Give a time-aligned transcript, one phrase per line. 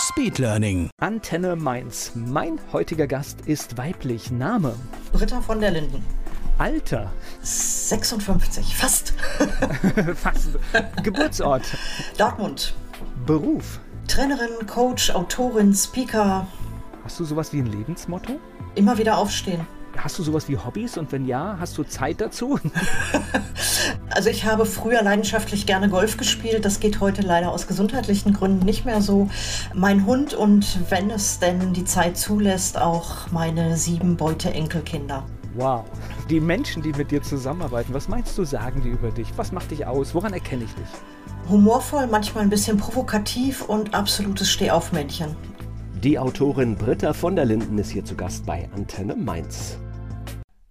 [0.00, 0.88] Speedlearning.
[0.98, 2.12] Antenne Mainz.
[2.14, 4.30] Mein heutiger Gast ist weiblich.
[4.30, 4.74] Name,
[5.12, 6.02] Britta von der Linden.
[6.56, 9.12] Alter, 56, fast.
[10.14, 10.58] fast.
[11.02, 11.62] Geburtsort,
[12.16, 12.74] Dortmund.
[13.26, 13.78] Beruf.
[14.08, 16.46] Trainerin, Coach, Autorin, Speaker.
[17.04, 18.40] Hast du sowas wie ein Lebensmotto?
[18.76, 19.66] Immer wieder aufstehen.
[20.02, 22.58] Hast du sowas wie Hobbys und wenn ja, hast du Zeit dazu?
[24.12, 26.64] Also ich habe früher leidenschaftlich gerne Golf gespielt.
[26.64, 29.30] Das geht heute leider aus gesundheitlichen Gründen nicht mehr so.
[29.72, 35.24] Mein Hund und wenn es denn die Zeit zulässt, auch meine sieben Beute-Enkelkinder.
[35.54, 35.84] Wow.
[36.28, 39.28] Die Menschen, die mit dir zusammenarbeiten, was meinst du, sagen die über dich?
[39.36, 40.12] Was macht dich aus?
[40.14, 41.48] Woran erkenne ich dich?
[41.48, 45.36] Humorvoll, manchmal ein bisschen provokativ und absolutes Stehaufmännchen.
[46.02, 49.78] Die Autorin Britta von der Linden ist hier zu Gast bei Antenne Mainz.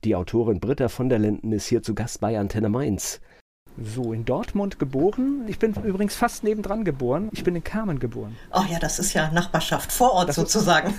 [0.05, 3.19] Die Autorin Britta von der Linden ist hier zu Gast bei Antenne Mainz.
[3.77, 5.43] So, in Dortmund geboren.
[5.47, 7.27] Ich bin übrigens fast nebendran geboren.
[7.33, 8.37] Ich bin in Kamen geboren.
[8.53, 10.93] Oh ja, das ist ja Nachbarschaft, Vorort Das sozusagen.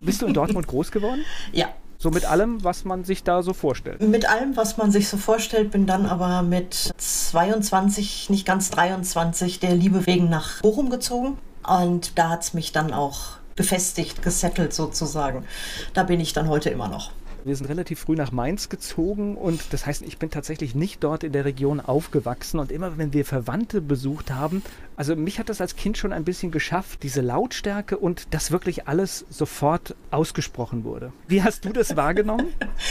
[0.00, 1.26] Bist du in Dortmund groß geworden?
[1.52, 1.68] ja,
[1.98, 4.00] So mit allem, was man sich da so vorstellt.
[4.00, 9.60] Mit allem, was man sich so vorstellt, bin dann aber mit 22, nicht ganz 23,
[9.60, 11.36] der Liebe wegen nach Bochum gezogen.
[11.68, 15.44] Und da hat es mich dann auch befestigt, gesettelt sozusagen.
[15.92, 17.10] Da bin ich dann heute immer noch.
[17.44, 21.24] Wir sind relativ früh nach Mainz gezogen und das heißt, ich bin tatsächlich nicht dort
[21.24, 24.62] in der Region aufgewachsen und immer wenn wir Verwandte besucht haben,
[24.96, 28.88] also mich hat das als Kind schon ein bisschen geschafft, diese Lautstärke und dass wirklich
[28.88, 31.12] alles sofort ausgesprochen wurde.
[31.28, 32.46] Wie hast du das wahrgenommen?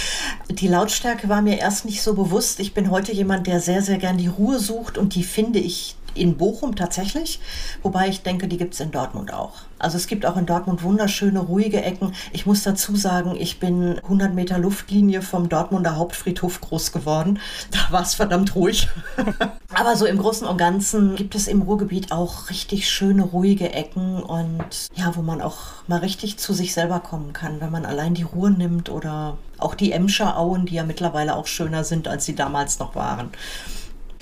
[0.50, 2.60] Die Lautstärke war mir erst nicht so bewusst.
[2.60, 5.96] Ich bin heute jemand, der sehr, sehr gern die Ruhe sucht und die finde ich
[6.16, 7.40] in Bochum tatsächlich,
[7.82, 9.54] wobei ich denke, die gibt es in Dortmund auch.
[9.80, 12.14] Also es gibt auch in Dortmund wunderschöne, ruhige Ecken.
[12.32, 17.40] Ich muss dazu sagen, ich bin 100 Meter Luftlinie vom Dortmunder Hauptfriedhof groß geworden.
[17.72, 18.88] Da war es verdammt ruhig.
[19.74, 24.24] Aber so im Großen und Ganzen gibt es im Ruhrgebiet auch richtig schöne, ruhige Ecken
[24.24, 24.64] und
[24.96, 25.58] ja, wo man auch
[25.88, 29.76] mal richtig zu sich selber kommen kann, wenn man allein die Ruhe nimmt oder auch
[29.76, 33.32] die Emscher Auen, die ja mittlerweile auch schöner sind, als sie damals noch waren.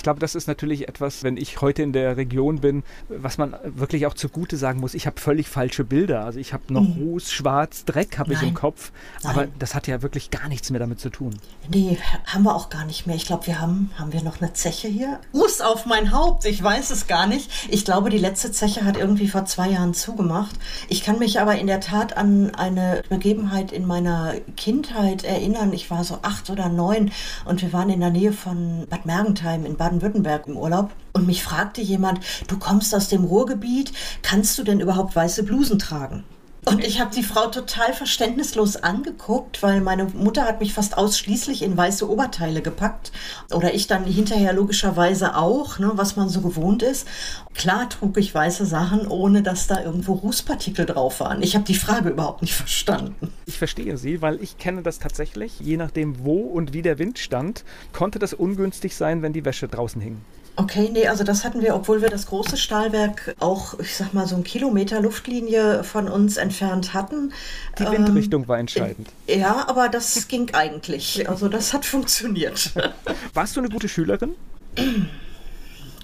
[0.02, 3.56] Ich glaube, das ist natürlich etwas, wenn ich heute in der Region bin, was man
[3.64, 4.96] wirklich auch zugute sagen muss.
[4.96, 6.26] Ich habe völlig falsche Bilder.
[6.26, 8.56] Also ich habe noch Ruß, Schwarz, Dreck habe ich im Nein.
[8.56, 8.92] Kopf.
[9.24, 9.52] Aber Nein.
[9.60, 11.38] das hat ja wirklich gar nichts mehr damit zu tun.
[11.70, 13.16] Nee, haben wir auch gar nicht mehr.
[13.16, 15.20] Ich glaube, wir haben, haben wir noch eine Zeche hier?
[15.36, 17.52] Ruß auf mein Haupt, ich weiß es gar nicht.
[17.70, 20.56] Ich glaube, die letzte Zeche hat irgendwie vor zwei Jahren zugemacht.
[20.90, 25.74] Ich kann mich aber in der Tat an eine Begebenheit in meiner Kindheit erinnern.
[25.74, 27.12] Ich war so acht oder neun
[27.46, 30.92] und wir waren in der Nähe von Bad Mergentheim in Baden-Württemberg im Urlaub.
[31.14, 33.92] Und mich fragte jemand, du kommst aus dem Ruhrgebiet,
[34.22, 36.24] kannst du denn überhaupt weiße Blusen tragen?
[36.64, 41.64] Und ich habe die Frau total verständnislos angeguckt, weil meine Mutter hat mich fast ausschließlich
[41.64, 43.12] in weiße Oberteile gepackt.
[43.52, 47.08] Oder ich dann hinterher logischerweise auch, ne, was man so gewohnt ist.
[47.56, 51.42] Klar trug ich weiße Sachen, ohne dass da irgendwo Rußpartikel drauf waren.
[51.42, 53.34] Ich habe die Frage überhaupt nicht verstanden.
[53.48, 55.60] Ich verstehe Sie, weil ich kenne das tatsächlich.
[55.60, 59.68] Je nachdem, wo und wie der Wind stand, konnte das ungünstig sein, wenn die Wäsche
[59.68, 60.22] draußen hing.
[60.56, 64.28] Okay, nee, also das hatten wir, obwohl wir das große Stahlwerk auch, ich sag mal,
[64.28, 67.32] so einen Kilometer Luftlinie von uns entfernt hatten.
[67.80, 69.08] Die Ähm, Windrichtung war entscheidend.
[69.28, 71.28] Ja, aber das ging eigentlich.
[71.30, 72.72] Also das hat funktioniert.
[73.34, 74.36] Warst du eine gute Schülerin?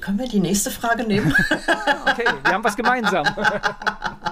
[0.08, 1.36] Können wir die nächste Frage nehmen?
[2.10, 3.26] Okay, wir haben was gemeinsam.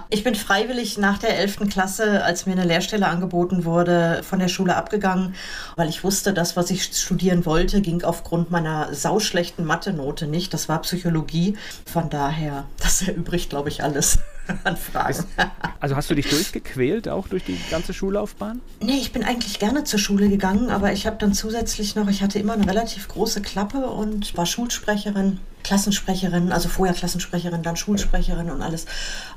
[0.09, 1.67] Ich bin freiwillig nach der 11.
[1.69, 5.35] Klasse, als mir eine Lehrstelle angeboten wurde, von der Schule abgegangen,
[5.75, 10.53] weil ich wusste, das, was ich studieren wollte, ging aufgrund meiner sauschlechten Mathe-Note nicht.
[10.53, 11.57] Das war Psychologie.
[11.85, 14.19] Von daher, das erübrigt, glaube ich, alles
[14.63, 15.25] an Fragen.
[15.81, 18.61] Also hast du dich durchgequält, auch durch die ganze Schullaufbahn?
[18.79, 22.21] Nee, ich bin eigentlich gerne zur Schule gegangen, aber ich habe dann zusätzlich noch, ich
[22.21, 28.51] hatte immer eine relativ große Klappe und war Schulsprecherin, Klassensprecherin, also vorher Klassensprecherin, dann Schulsprecherin
[28.51, 28.85] und alles.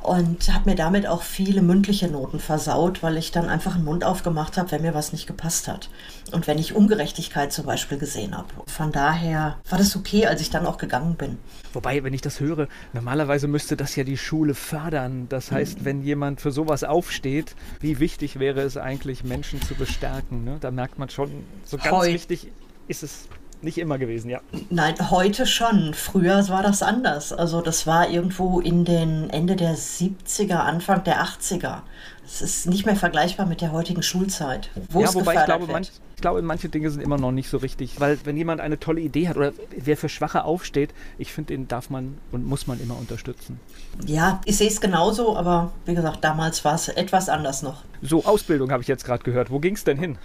[0.02, 4.04] Und habe mir damit auch viele mündliche Noten versaut, weil ich dann einfach den Mund
[4.04, 5.88] aufgemacht habe, wenn mir was nicht gepasst hat.
[6.30, 8.48] Und wenn ich Ungerechtigkeit zum Beispiel gesehen habe.
[8.66, 11.38] Von daher war das okay, als ich dann auch gegangen bin.
[11.72, 15.30] Wobei, wenn ich das höre, normalerweise müsste das ja die Schule fördern.
[15.30, 20.44] Das heißt, wenn jemand für sowas aufsteht, wie wichtig wäre es eigentlich, Menschen zu bestärken?
[20.44, 20.58] Ne?
[20.60, 21.30] Da merkt man schon,
[21.64, 22.12] so ganz Heu.
[22.12, 22.48] wichtig
[22.86, 23.28] ist es
[23.62, 24.40] nicht immer gewesen, ja.
[24.70, 25.94] Nein, heute schon.
[25.94, 27.32] Früher war das anders.
[27.32, 31.82] Also das war irgendwo in den Ende der 70er, Anfang der 80er.
[32.30, 34.68] Es ist nicht mehr vergleichbar mit der heutigen Schulzeit.
[34.90, 37.56] Wo ja, wobei ich glaube, manch, ich glaube, manche Dinge sind immer noch nicht so
[37.56, 38.00] richtig.
[38.00, 41.68] Weil wenn jemand eine tolle Idee hat oder wer für Schwache aufsteht, ich finde, den
[41.68, 43.58] darf man und muss man immer unterstützen.
[44.04, 47.84] Ja, ich sehe es genauso, aber wie gesagt, damals war es etwas anders noch.
[48.02, 49.50] So, Ausbildung habe ich jetzt gerade gehört.
[49.50, 50.18] Wo ging es denn hin?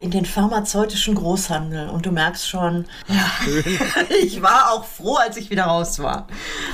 [0.00, 1.88] In den pharmazeutischen Großhandel.
[1.88, 3.30] Und du merkst schon, ja,
[4.22, 6.26] ich war auch froh, als ich wieder raus war.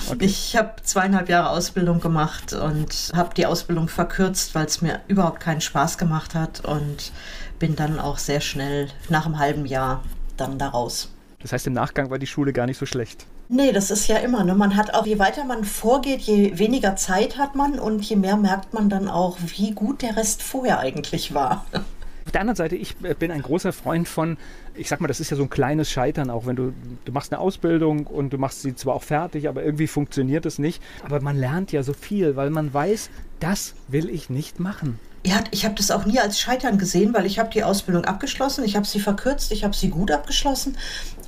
[0.08, 0.24] Okay.
[0.24, 5.40] Ich habe zweieinhalb Jahre Ausbildung gemacht und habe die Ausbildung verkürzt, weil es mir überhaupt
[5.40, 7.12] keinen Spaß gemacht hat und
[7.58, 10.02] bin dann auch sehr schnell nach einem halben Jahr
[10.36, 11.10] dann da raus.
[11.40, 13.26] Das heißt, im Nachgang war die Schule gar nicht so schlecht.
[13.48, 14.44] Nee, das ist ja immer.
[14.44, 14.54] Ne?
[14.54, 18.36] Man hat auch, je weiter man vorgeht, je weniger Zeit hat man und je mehr
[18.36, 21.64] merkt man dann auch, wie gut der Rest vorher eigentlich war.
[22.26, 24.36] Auf der anderen Seite, ich äh, bin ein großer Freund von,
[24.78, 26.72] ich sag mal, das ist ja so ein kleines Scheitern, auch wenn du,
[27.04, 30.58] du machst eine Ausbildung und du machst sie zwar auch fertig, aber irgendwie funktioniert es
[30.58, 30.82] nicht.
[31.04, 33.10] Aber man lernt ja so viel, weil man weiß,
[33.40, 34.98] das will ich nicht machen.
[35.26, 38.64] Ja, ich habe das auch nie als Scheitern gesehen, weil ich habe die Ausbildung abgeschlossen,
[38.64, 40.78] ich habe sie verkürzt, ich habe sie gut abgeschlossen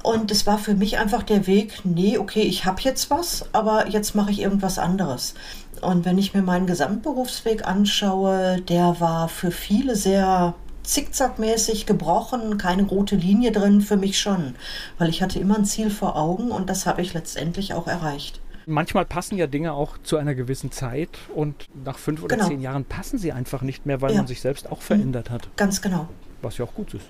[0.02, 3.88] und es war für mich einfach der Weg, nee, okay, ich habe jetzt was, aber
[3.88, 5.34] jetzt mache ich irgendwas anderes.
[5.82, 10.54] Und wenn ich mir meinen Gesamtberufsweg anschaue, der war für viele sehr
[10.90, 14.54] zickzackmäßig gebrochen, keine rote Linie drin, für mich schon,
[14.98, 18.40] weil ich hatte immer ein Ziel vor Augen und das habe ich letztendlich auch erreicht.
[18.66, 22.48] Manchmal passen ja Dinge auch zu einer gewissen Zeit und nach fünf oder genau.
[22.48, 24.18] zehn Jahren passen sie einfach nicht mehr, weil ja.
[24.18, 25.48] man sich selbst auch verändert hat.
[25.56, 26.08] Ganz genau.
[26.42, 27.06] Was ja auch gut ist.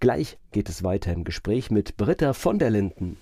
[0.00, 3.16] Gleich geht es weiter im Gespräch mit Britta von der Linden.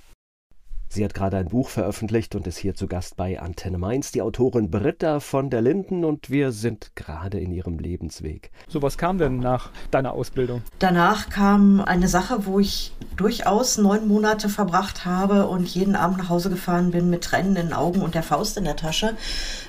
[0.93, 4.23] Sie hat gerade ein Buch veröffentlicht und ist hier zu Gast bei Antenne Mainz, die
[4.23, 8.51] Autorin Britta von der Linden und wir sind gerade in ihrem Lebensweg.
[8.67, 10.63] So, was kam denn nach deiner Ausbildung?
[10.81, 16.29] Danach kam eine Sache, wo ich durchaus neun Monate verbracht habe und jeden Abend nach
[16.29, 19.15] Hause gefahren bin mit Tränen in den Augen und der Faust in der Tasche,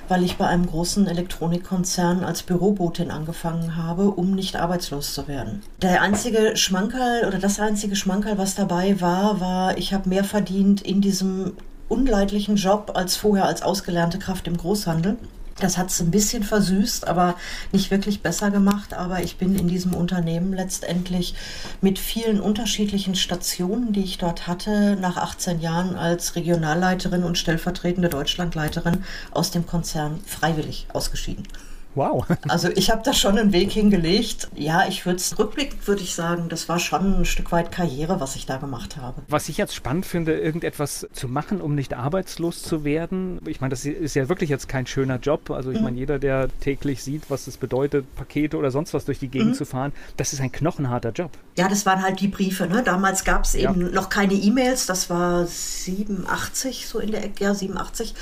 [0.08, 5.62] weil ich bei einem großen Elektronikkonzern als Bürobotin angefangen habe, um nicht arbeitslos zu werden.
[5.82, 10.82] Der einzige Schmankerl oder das einzige Schmankerl, was dabei war, war, ich habe mehr verdient
[10.82, 11.52] in die diesem
[11.88, 15.18] unleidlichen Job als vorher als ausgelernte Kraft im Großhandel.
[15.60, 17.36] Das hat es ein bisschen versüßt, aber
[17.70, 18.94] nicht wirklich besser gemacht.
[18.94, 21.34] Aber ich bin in diesem Unternehmen letztendlich
[21.82, 28.08] mit vielen unterschiedlichen Stationen, die ich dort hatte, nach 18 Jahren als Regionalleiterin und stellvertretende
[28.08, 31.46] Deutschlandleiterin aus dem Konzern freiwillig ausgeschieden.
[31.94, 32.26] Wow.
[32.48, 34.48] Also ich habe da schon einen Weg hingelegt.
[34.54, 38.20] Ja, ich würde es rückblickend würde ich sagen, das war schon ein Stück weit Karriere,
[38.20, 39.22] was ich da gemacht habe.
[39.28, 43.40] Was ich jetzt spannend finde, irgendetwas zu machen, um nicht arbeitslos zu werden.
[43.46, 45.50] Ich meine, das ist ja wirklich jetzt kein schöner Job.
[45.50, 45.84] Also ich mhm.
[45.84, 49.50] meine, jeder, der täglich sieht, was es bedeutet, Pakete oder sonst was durch die Gegend
[49.50, 49.54] mhm.
[49.54, 51.30] zu fahren, das ist ein knochenharter Job.
[51.56, 52.66] Ja, das waren halt die Briefe.
[52.66, 52.82] Ne?
[52.82, 53.88] Damals gab es eben ja.
[53.88, 54.86] noch keine E-Mails.
[54.86, 58.14] Das war 87, so in der Ecke, ja, 87.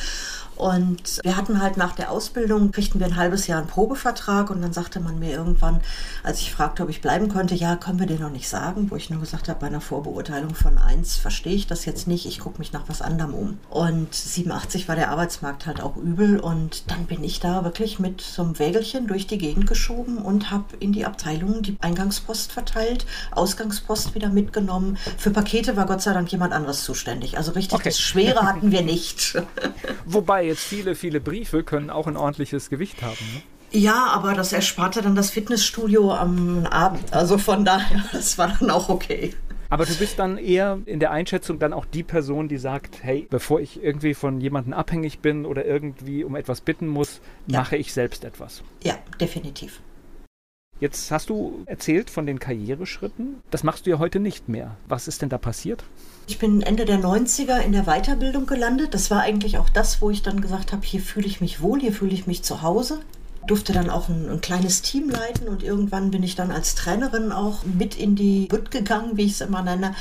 [0.60, 4.60] Und wir hatten halt nach der Ausbildung, kriegten wir ein halbes Jahr einen Probevertrag und
[4.60, 5.80] dann sagte man mir irgendwann,
[6.22, 8.96] als ich fragte, ob ich bleiben könnte, ja, können wir den noch nicht sagen, wo
[8.96, 12.40] ich nur gesagt habe, bei einer Vorbeurteilung von eins verstehe ich das jetzt nicht, ich
[12.40, 13.58] gucke mich nach was anderem um.
[13.70, 18.20] Und 87 war der Arbeitsmarkt halt auch übel und dann bin ich da wirklich mit
[18.20, 23.06] so einem Wägelchen durch die Gegend geschoben und habe in die Abteilung die Eingangspost verteilt,
[23.30, 24.98] Ausgangspost wieder mitgenommen.
[25.16, 27.38] Für Pakete war Gott sei Dank jemand anderes zuständig.
[27.38, 27.88] Also richtig okay.
[27.88, 29.38] das Schwere hatten wir nicht.
[30.04, 33.16] Wobei jetzt viele, viele Briefe können auch ein ordentliches Gewicht haben.
[33.34, 33.42] Ne?
[33.72, 37.12] Ja, aber das ersparte dann das Fitnessstudio am Abend.
[37.12, 39.32] Also von daher, das war dann auch okay.
[39.72, 43.28] Aber du bist dann eher in der Einschätzung dann auch die Person, die sagt, hey,
[43.30, 47.60] bevor ich irgendwie von jemandem abhängig bin oder irgendwie um etwas bitten muss, ja.
[47.60, 48.64] mache ich selbst etwas.
[48.82, 49.80] Ja, definitiv.
[50.80, 53.42] Jetzt hast du erzählt von den Karriereschritten.
[53.52, 54.76] Das machst du ja heute nicht mehr.
[54.88, 55.84] Was ist denn da passiert?
[56.30, 58.94] Ich bin Ende der 90er in der Weiterbildung gelandet.
[58.94, 61.80] Das war eigentlich auch das, wo ich dann gesagt habe, hier fühle ich mich wohl,
[61.80, 63.00] hier fühle ich mich zu Hause.
[63.48, 67.32] Durfte dann auch ein, ein, kleines Team leiten und irgendwann bin ich dann als Trainerin
[67.32, 69.92] auch mit in die Bütt gegangen, wie ich es immer nenne.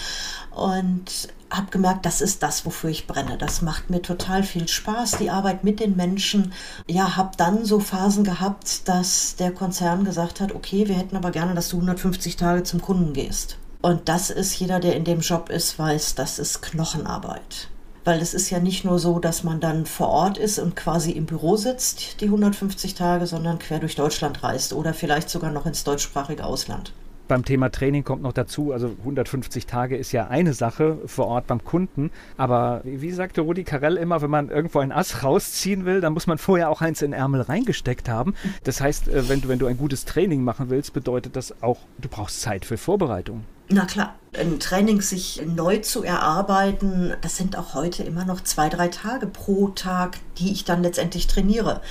[0.52, 3.40] Und habe gemerkt, das ist das, wofür ich brenne.
[3.40, 6.54] Das macht mir total viel Spaß, die Arbeit mit den Menschen.
[6.88, 11.32] Ja, habe dann so Phasen gehabt, dass der Konzern gesagt hat, okay, wir hätten aber
[11.32, 13.58] gerne, dass du 150 Tage zum Kunden gehst.
[13.82, 17.70] Und das ist jeder, der in dem Job ist, weiß, das ist Knochenarbeit.
[18.04, 21.12] Weil es ist ja nicht nur so, dass man dann vor Ort ist und quasi
[21.12, 25.66] im Büro sitzt, die 150 Tage, sondern quer durch Deutschland reist oder vielleicht sogar noch
[25.66, 26.92] ins deutschsprachige Ausland.
[27.30, 31.48] Beim Thema Training kommt noch dazu, also 150 Tage ist ja eine Sache vor Ort
[31.48, 36.02] beim Kunden, aber wie sagte Rudi Carell immer, wenn man irgendwo ein Ass rausziehen will,
[36.02, 38.34] dann muss man vorher auch eins in Ärmel reingesteckt haben.
[38.64, 41.78] Das heißt, äh, wenn du, wenn du ein gutes Training machen willst, bedeutet das auch,
[42.00, 43.46] du brauchst Zeit für Vorbereitung.
[43.72, 48.68] Na klar, ein Training sich neu zu erarbeiten, das sind auch heute immer noch zwei,
[48.68, 51.82] drei Tage pro Tag, die ich dann letztendlich trainiere.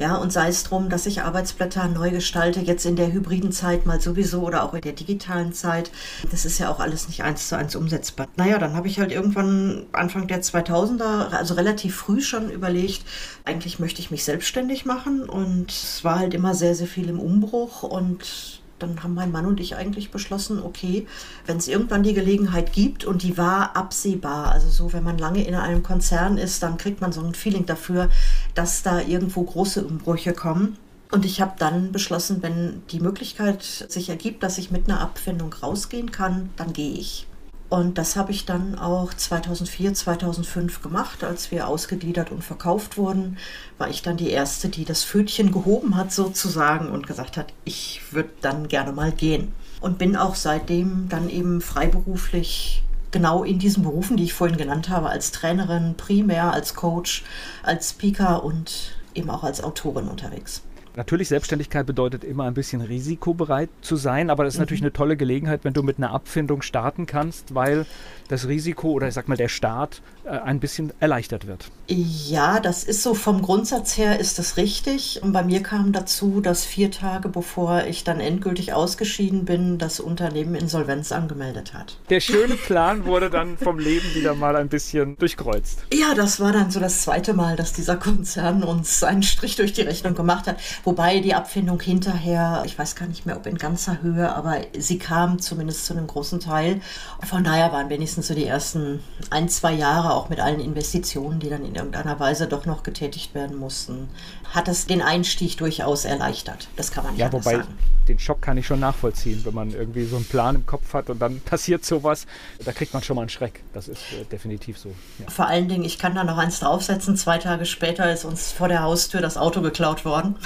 [0.00, 3.86] Ja, und sei es drum, dass ich Arbeitsblätter neu gestalte, jetzt in der hybriden Zeit
[3.86, 5.92] mal sowieso oder auch in der digitalen Zeit.
[6.32, 8.26] Das ist ja auch alles nicht eins zu eins umsetzbar.
[8.36, 13.04] Naja, dann habe ich halt irgendwann Anfang der 2000er, also relativ früh schon überlegt,
[13.44, 17.20] eigentlich möchte ich mich selbstständig machen und es war halt immer sehr, sehr viel im
[17.20, 21.06] Umbruch und dann haben mein Mann und ich eigentlich beschlossen, okay,
[21.46, 25.46] wenn es irgendwann die Gelegenheit gibt und die war absehbar, also so, wenn man lange
[25.46, 28.08] in einem Konzern ist, dann kriegt man so ein Feeling dafür,
[28.54, 30.76] dass da irgendwo große Umbrüche kommen.
[31.10, 35.52] Und ich habe dann beschlossen, wenn die Möglichkeit sich ergibt, dass ich mit einer Abfindung
[35.52, 37.26] rausgehen kann, dann gehe ich.
[37.70, 43.38] Und das habe ich dann auch 2004, 2005 gemacht, als wir ausgegliedert und verkauft wurden.
[43.78, 48.02] War ich dann die Erste, die das Fötchen gehoben hat sozusagen und gesagt hat, ich
[48.10, 49.52] würde dann gerne mal gehen.
[49.80, 54.88] Und bin auch seitdem dann eben freiberuflich genau in diesen Berufen, die ich vorhin genannt
[54.88, 57.22] habe, als Trainerin, primär als Coach,
[57.62, 60.62] als Speaker und eben auch als Autorin unterwegs.
[60.96, 64.62] Natürlich, Selbstständigkeit bedeutet immer ein bisschen risikobereit zu sein, aber das ist mhm.
[64.62, 67.86] natürlich eine tolle Gelegenheit, wenn du mit einer Abfindung starten kannst, weil
[68.30, 71.70] das Risiko oder ich sag mal der Start äh, ein bisschen erleichtert wird.
[71.88, 75.20] Ja, das ist so vom Grundsatz her ist das richtig.
[75.22, 79.98] Und bei mir kam dazu, dass vier Tage bevor ich dann endgültig ausgeschieden bin, das
[79.98, 81.96] Unternehmen Insolvenz angemeldet hat.
[82.08, 85.80] Der schöne Plan wurde dann vom Leben wieder mal ein bisschen durchkreuzt.
[85.92, 89.72] Ja, das war dann so das zweite Mal, dass dieser Konzern uns einen Strich durch
[89.72, 90.58] die Rechnung gemacht hat.
[90.84, 94.98] Wobei die Abfindung hinterher, ich weiß gar nicht mehr, ob in ganzer Höhe, aber sie
[94.98, 96.80] kam zumindest zu einem großen Teil.
[97.26, 101.48] Von daher waren wenigstens so die ersten ein, zwei Jahre auch mit allen Investitionen, die
[101.48, 104.08] dann in irgendeiner Weise doch noch getätigt werden mussten,
[104.50, 106.68] hat es den Einstieg durchaus erleichtert.
[106.76, 107.78] Das kann man ja wobei sagen.
[108.08, 111.10] Den Schock kann ich schon nachvollziehen, wenn man irgendwie so einen Plan im Kopf hat
[111.10, 112.26] und dann passiert sowas,
[112.64, 113.62] da kriegt man schon mal einen Schreck.
[113.72, 114.90] Das ist äh, definitiv so.
[115.18, 115.30] Ja.
[115.30, 117.16] Vor allen Dingen, ich kann da noch eins draufsetzen.
[117.16, 120.36] Zwei Tage später ist uns vor der Haustür das Auto geklaut worden.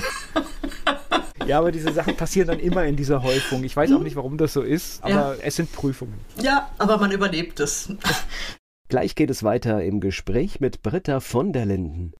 [1.46, 3.64] Ja, aber diese Sachen passieren dann immer in dieser Häufung.
[3.64, 5.34] Ich weiß auch nicht, warum das so ist, aber ja.
[5.42, 6.14] es sind Prüfungen.
[6.40, 7.92] Ja, aber man überlebt es.
[8.88, 12.14] Gleich geht es weiter im Gespräch mit Britta von der Linden.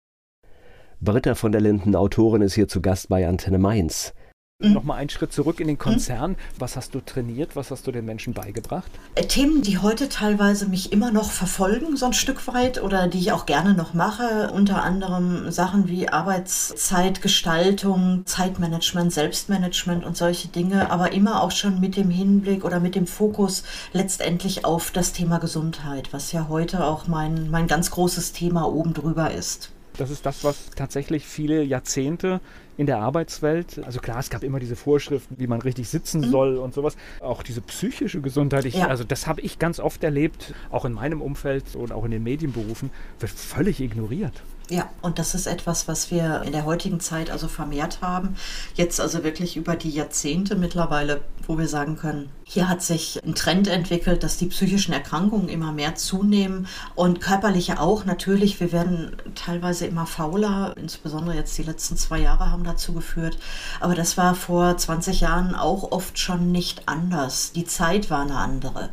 [1.00, 4.12] Britta von der Linden, Autorin, ist hier zu Gast bei Antenne Mainz.
[4.60, 4.72] Mhm.
[4.72, 6.30] Nochmal einen Schritt zurück in den Konzern.
[6.32, 6.36] Mhm.
[6.58, 7.56] Was hast du trainiert?
[7.56, 8.90] Was hast du den Menschen beigebracht?
[9.16, 13.18] Äh, Themen, die heute teilweise mich immer noch verfolgen, so ein Stück weit, oder die
[13.18, 14.52] ich auch gerne noch mache.
[14.52, 21.96] Unter anderem Sachen wie Arbeitszeitgestaltung, Zeitmanagement, Selbstmanagement und solche Dinge, aber immer auch schon mit
[21.96, 27.08] dem Hinblick oder mit dem Fokus letztendlich auf das Thema Gesundheit, was ja heute auch
[27.08, 29.73] mein, mein ganz großes Thema oben drüber ist.
[29.96, 32.40] Das ist das, was tatsächlich viele Jahrzehnte
[32.76, 33.80] in der Arbeitswelt.
[33.84, 36.30] Also klar, es gab immer diese Vorschriften, wie man richtig sitzen mhm.
[36.30, 36.96] soll und sowas.
[37.20, 38.88] Auch diese psychische Gesundheit, ich, ja.
[38.88, 42.22] also das habe ich ganz oft erlebt, auch in meinem Umfeld und auch in den
[42.22, 44.42] Medienberufen, wird völlig ignoriert.
[44.70, 48.34] Ja, und das ist etwas, was wir in der heutigen Zeit also vermehrt haben.
[48.74, 53.34] Jetzt also wirklich über die Jahrzehnte mittlerweile, wo wir sagen können, hier hat sich ein
[53.34, 58.06] Trend entwickelt, dass die psychischen Erkrankungen immer mehr zunehmen und körperliche auch.
[58.06, 63.36] Natürlich, wir werden teilweise immer fauler, insbesondere jetzt die letzten zwei Jahre haben dazu geführt.
[63.80, 67.52] Aber das war vor 20 Jahren auch oft schon nicht anders.
[67.52, 68.88] Die Zeit war eine andere.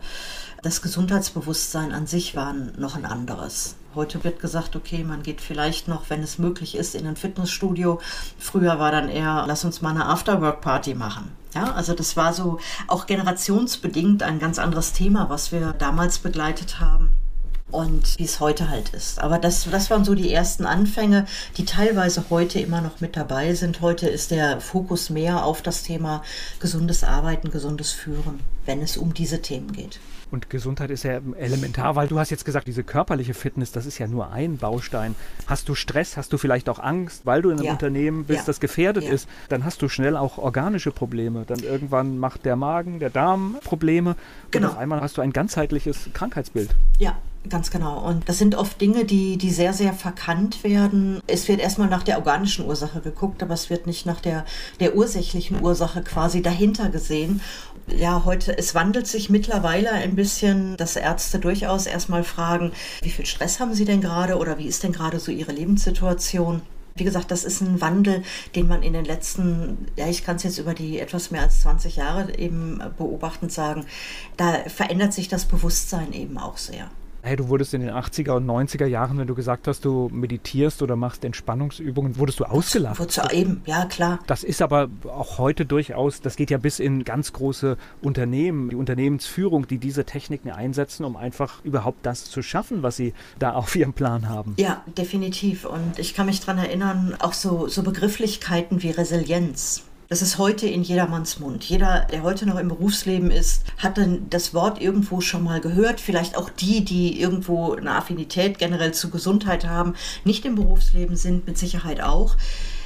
[0.64, 3.76] Das Gesundheitsbewusstsein an sich war noch ein anderes.
[3.94, 8.00] Heute wird gesagt, okay, man geht vielleicht noch, wenn es möglich ist, in ein Fitnessstudio.
[8.38, 11.32] Früher war dann eher, lass uns mal eine Afterwork-Party machen.
[11.54, 16.80] Ja, also das war so auch generationsbedingt ein ganz anderes Thema, was wir damals begleitet
[16.80, 17.18] haben
[17.72, 19.20] und wie es heute halt ist.
[19.20, 21.26] Aber das, das waren so die ersten Anfänge,
[21.58, 23.82] die teilweise heute immer noch mit dabei sind.
[23.82, 26.24] Heute ist der Fokus mehr auf das Thema
[26.60, 30.00] gesundes Arbeiten, gesundes Führen, wenn es um diese Themen geht.
[30.32, 33.98] Und Gesundheit ist ja elementar, weil du hast jetzt gesagt, diese körperliche Fitness, das ist
[33.98, 35.16] ja nur ein Baustein.
[35.46, 37.74] Hast du Stress, hast du vielleicht auch Angst, weil du in einem ja.
[37.74, 38.46] Unternehmen bist, ja.
[38.46, 39.12] das gefährdet ja.
[39.12, 41.44] ist, dann hast du schnell auch organische Probleme.
[41.46, 44.16] Dann irgendwann macht der Magen, der Darm Probleme.
[44.52, 44.68] Genau.
[44.68, 46.70] Und auf einmal hast du ein ganzheitliches Krankheitsbild.
[46.98, 47.18] Ja,
[47.50, 48.00] Ganz genau.
[48.06, 51.22] Und das sind oft Dinge, die, die sehr, sehr verkannt werden.
[51.26, 54.46] Es wird erstmal nach der organischen Ursache geguckt, aber es wird nicht nach der,
[54.80, 57.42] der ursächlichen Ursache quasi dahinter gesehen
[57.88, 62.72] ja, heute, es wandelt sich mittlerweile ein bisschen, dass Ärzte durchaus erstmal fragen,
[63.02, 66.62] wie viel Stress haben Sie denn gerade oder wie ist denn gerade so Ihre Lebenssituation?
[66.96, 68.24] Wie gesagt, das ist ein Wandel,
[68.56, 71.62] den man in den letzten, ja, ich kann es jetzt über die etwas mehr als
[71.62, 73.86] 20 Jahre eben beobachtend sagen,
[74.38, 76.90] da verändert sich das Bewusstsein eben auch sehr.
[77.24, 80.82] Hey, du wurdest in den 80er und 90er Jahren, wenn du gesagt hast, du meditierst
[80.82, 83.00] oder machst Entspannungsübungen, wurdest du ausgelacht.
[83.00, 84.20] Wozu eben, ja klar.
[84.26, 88.76] Das ist aber auch heute durchaus, das geht ja bis in ganz große Unternehmen, die
[88.76, 93.76] Unternehmensführung, die diese Techniken einsetzen, um einfach überhaupt das zu schaffen, was sie da auf
[93.76, 94.56] ihrem Plan haben.
[94.58, 95.66] Ja, definitiv.
[95.66, 99.84] Und ich kann mich daran erinnern, auch so, so Begrifflichkeiten wie Resilienz.
[100.12, 101.64] Das ist heute in jedermanns Mund.
[101.64, 106.02] Jeder, der heute noch im Berufsleben ist, hat dann das Wort irgendwo schon mal gehört.
[106.02, 109.94] Vielleicht auch die, die irgendwo eine Affinität generell zu Gesundheit haben,
[110.26, 112.36] nicht im Berufsleben sind, mit Sicherheit auch.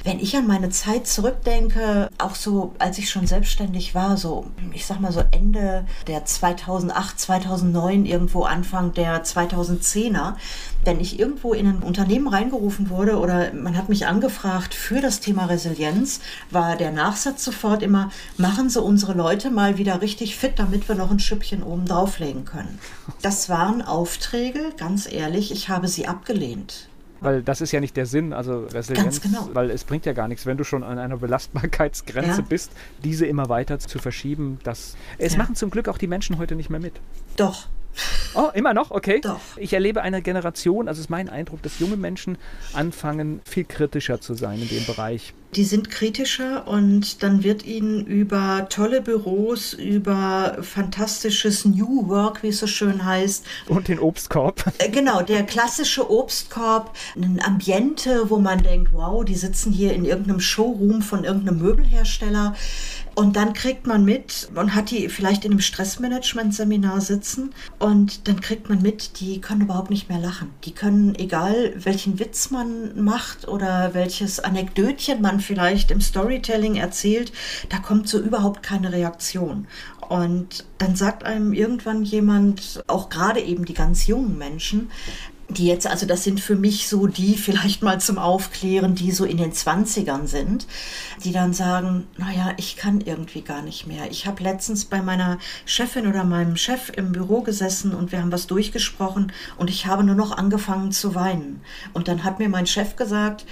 [0.06, 4.86] Wenn ich an meine Zeit zurückdenke, auch so, als ich schon selbstständig war, so, ich
[4.86, 10.36] sag mal so Ende der 2008, 2009, irgendwo Anfang der 2010er,
[10.84, 15.18] wenn ich irgendwo in ein Unternehmen reingerufen wurde oder man hat mich angefragt für das
[15.18, 16.20] Thema Resilienz,
[16.52, 20.94] war der Nachsatz sofort immer, machen Sie unsere Leute mal wieder richtig fit, damit wir
[20.94, 22.78] noch ein Schüppchen oben drauflegen können.
[23.22, 26.86] Das waren Aufträge, ganz ehrlich, ich habe sie abgelehnt.
[27.20, 29.48] Weil das ist ja nicht der Sinn, also Resilienz, genau.
[29.52, 32.46] weil es bringt ja gar nichts, wenn du schon an einer Belastbarkeitsgrenze Ja.
[32.46, 32.72] bist,
[33.04, 34.58] diese immer weiter zu verschieben.
[34.64, 35.38] Das, es Ja.
[35.38, 36.94] machen zum Glück auch die Menschen heute nicht mehr mit.
[37.36, 37.66] Doch,
[38.34, 38.90] Oh, immer noch?
[38.90, 39.20] Okay.
[39.22, 39.40] Doch.
[39.56, 42.36] Ich erlebe eine Generation, also es ist mein Eindruck, dass junge Menschen
[42.74, 45.32] anfangen, viel kritischer zu sein in dem Bereich.
[45.54, 52.48] Die sind kritischer und dann wird ihnen über tolle Büros, über fantastisches New Work, wie
[52.48, 54.64] es so schön heißt, Und den Obstkorb.
[54.78, 60.04] äh, genau, der klassische Obstkorb, ein Ambiente, wo man denkt, wow, die sitzen hier in
[60.04, 62.54] irgendeinem Showroom von irgendeinem Möbelhersteller.
[63.14, 68.42] Und dann kriegt man mit und hat die vielleicht in einem Stressmanagement-Seminar sitzen und dann
[68.42, 70.50] kriegt man mit, die können überhaupt nicht mehr lachen.
[70.64, 77.32] Die können, egal welchen Witz man macht oder welches Anekdötchen man vielleicht im Storytelling erzählt,
[77.68, 79.66] da kommt so überhaupt keine Reaktion.
[80.08, 84.90] Und dann sagt einem irgendwann jemand, auch gerade eben die ganz jungen Menschen,
[85.48, 89.24] die jetzt, also das sind für mich so die vielleicht mal zum Aufklären, die so
[89.24, 90.66] in den 20ern sind,
[91.24, 94.10] die dann sagen, naja, ich kann irgendwie gar nicht mehr.
[94.10, 98.32] Ich habe letztens bei meiner Chefin oder meinem Chef im Büro gesessen und wir haben
[98.32, 101.60] was durchgesprochen und ich habe nur noch angefangen zu weinen.
[101.92, 103.44] Und dann hat mir mein Chef gesagt,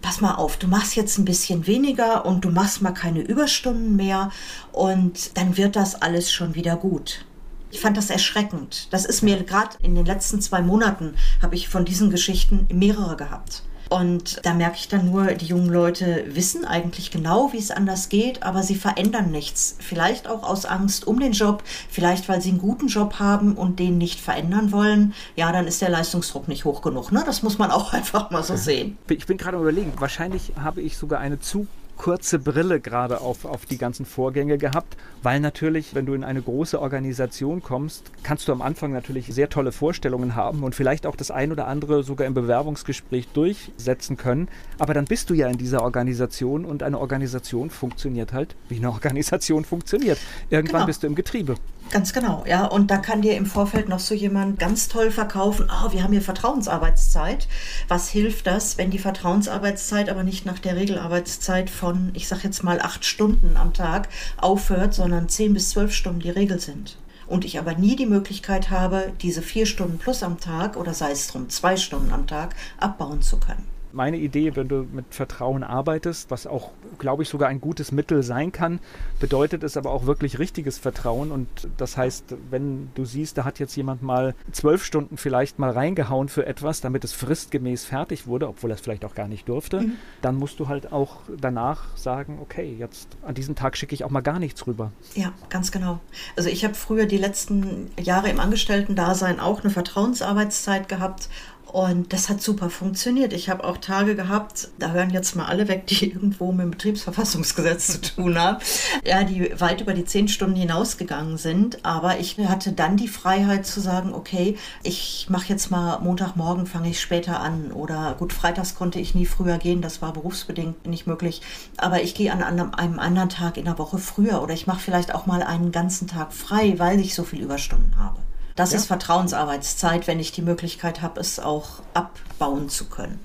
[0.00, 3.96] pass mal auf, du machst jetzt ein bisschen weniger und du machst mal keine Überstunden
[3.96, 4.30] mehr
[4.72, 7.24] und dann wird das alles schon wieder gut.
[7.70, 8.88] Ich fand das erschreckend.
[8.92, 13.16] Das ist mir gerade in den letzten zwei Monaten habe ich von diesen Geschichten mehrere
[13.16, 13.62] gehabt.
[13.88, 18.08] Und da merke ich dann nur, die jungen Leute wissen eigentlich genau, wie es anders
[18.08, 19.76] geht, aber sie verändern nichts.
[19.80, 23.78] Vielleicht auch aus Angst um den Job, vielleicht weil sie einen guten Job haben und
[23.78, 25.14] den nicht verändern wollen.
[25.36, 27.12] Ja, dann ist der Leistungsdruck nicht hoch genug.
[27.12, 27.22] Ne?
[27.24, 28.98] Das muss man auch einfach mal so sehen.
[29.08, 31.66] Ich bin gerade überlegen, wahrscheinlich habe ich sogar eine zu
[31.98, 36.40] kurze Brille gerade auf, auf die ganzen Vorgänge gehabt, weil natürlich, wenn du in eine
[36.40, 41.16] große Organisation kommst, kannst du am Anfang natürlich sehr tolle Vorstellungen haben und vielleicht auch
[41.16, 44.48] das ein oder andere sogar im Bewerbungsgespräch durchsetzen können.
[44.78, 48.90] Aber dann bist du ja in dieser Organisation und eine Organisation funktioniert halt, wie eine
[48.90, 50.18] Organisation funktioniert.
[50.50, 50.86] Irgendwann Genau.
[50.86, 51.56] bist du im Getriebe.
[51.90, 52.66] Ganz genau, ja.
[52.66, 56.12] Und da kann dir im Vorfeld noch so jemand ganz toll verkaufen, oh, wir haben
[56.12, 57.48] hier Vertrauensarbeitszeit.
[57.88, 62.62] Was hilft das, wenn die Vertrauensarbeitszeit aber nicht nach der Regelarbeitszeit von, ich sag jetzt
[62.62, 66.98] mal, acht Stunden am Tag aufhört, sondern zehn bis zwölf Stunden die Regel sind?
[67.26, 71.12] Und ich aber nie die Möglichkeit habe, diese vier Stunden plus am Tag oder sei
[71.12, 73.77] es drum zwei Stunden am Tag abbauen zu können.
[73.92, 78.22] Meine Idee, wenn du mit Vertrauen arbeitest, was auch, glaube ich, sogar ein gutes Mittel
[78.22, 78.80] sein kann,
[79.20, 81.30] bedeutet es aber auch wirklich richtiges Vertrauen.
[81.30, 85.70] Und das heißt, wenn du siehst, da hat jetzt jemand mal zwölf Stunden vielleicht mal
[85.70, 89.48] reingehauen für etwas, damit es fristgemäß fertig wurde, obwohl er es vielleicht auch gar nicht
[89.48, 89.84] durfte,
[90.22, 94.10] dann musst du halt auch danach sagen, okay, jetzt an diesem Tag schicke ich auch
[94.10, 94.92] mal gar nichts rüber.
[95.14, 96.00] Ja, ganz genau.
[96.36, 101.28] Also ich habe früher die letzten Jahre im Angestellten-Dasein auch eine Vertrauensarbeitszeit gehabt
[101.72, 103.34] und das hat super funktioniert.
[103.34, 106.70] Ich habe auch Tage gehabt, da hören jetzt mal alle weg, die irgendwo mit dem
[106.70, 108.58] Betriebsverfassungsgesetz zu tun haben,
[109.04, 111.84] ja, die weit über die zehn Stunden hinausgegangen sind.
[111.84, 116.90] Aber ich hatte dann die Freiheit zu sagen, okay, ich mache jetzt mal Montagmorgen, fange
[116.90, 117.72] ich später an.
[117.72, 121.42] Oder gut, freitags konnte ich nie früher gehen, das war berufsbedingt nicht möglich.
[121.76, 125.14] Aber ich gehe an einem, anderen Tag in der Woche früher oder ich mache vielleicht
[125.14, 128.27] auch mal einen ganzen Tag frei, weil ich so viel Überstunden habe.
[128.58, 133.20] Das ist Vertrauensarbeitszeit, wenn ich die Möglichkeit habe, es auch abbauen zu können.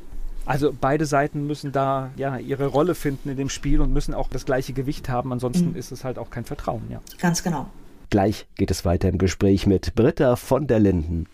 [0.45, 4.29] Also beide Seiten müssen da ja ihre Rolle finden in dem Spiel und müssen auch
[4.29, 7.01] das gleiche Gewicht haben, ansonsten ist es halt auch kein Vertrauen, ja.
[7.19, 7.65] Ganz genau.
[8.11, 11.25] Gleich geht es weiter im Gespräch mit Britta von der Linden.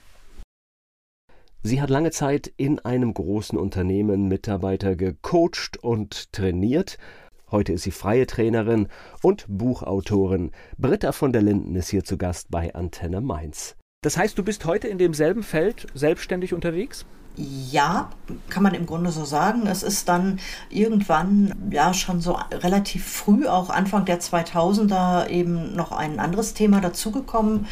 [1.62, 6.98] Sie hat lange Zeit in einem großen Unternehmen Mitarbeiter gecoacht und trainiert.
[7.52, 8.88] Heute ist sie freie Trainerin
[9.24, 10.52] und Buchautorin.
[10.78, 13.76] Britta von der Linden ist hier zu Gast bei Antenne Mainz.
[14.02, 17.06] Das heißt, du bist heute in demselben Feld selbstständig unterwegs?
[17.42, 18.10] Ja,
[18.50, 19.66] kann man im Grunde so sagen.
[19.66, 25.94] Es ist dann irgendwann, ja, schon so relativ früh, auch Anfang der 2000er, eben noch
[25.94, 27.66] ein anderes Thema dazugekommen.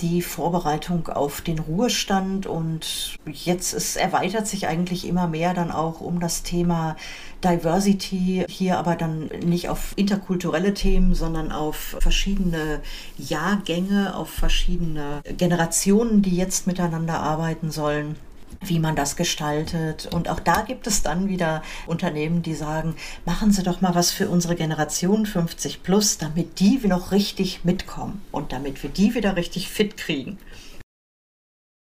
[0.00, 2.46] Die Vorbereitung auf den Ruhestand.
[2.46, 6.96] Und jetzt ist, erweitert sich eigentlich immer mehr dann auch um das Thema
[7.44, 8.46] Diversity.
[8.48, 12.80] Hier aber dann nicht auf interkulturelle Themen, sondern auf verschiedene
[13.18, 18.16] Jahrgänge, auf verschiedene Generationen, die jetzt miteinander arbeiten sollen
[18.60, 20.08] wie man das gestaltet.
[20.12, 22.94] Und auch da gibt es dann wieder Unternehmen, die sagen,
[23.24, 28.22] machen Sie doch mal was für unsere Generation 50 plus, damit die noch richtig mitkommen
[28.32, 30.38] und damit wir die wieder richtig fit kriegen.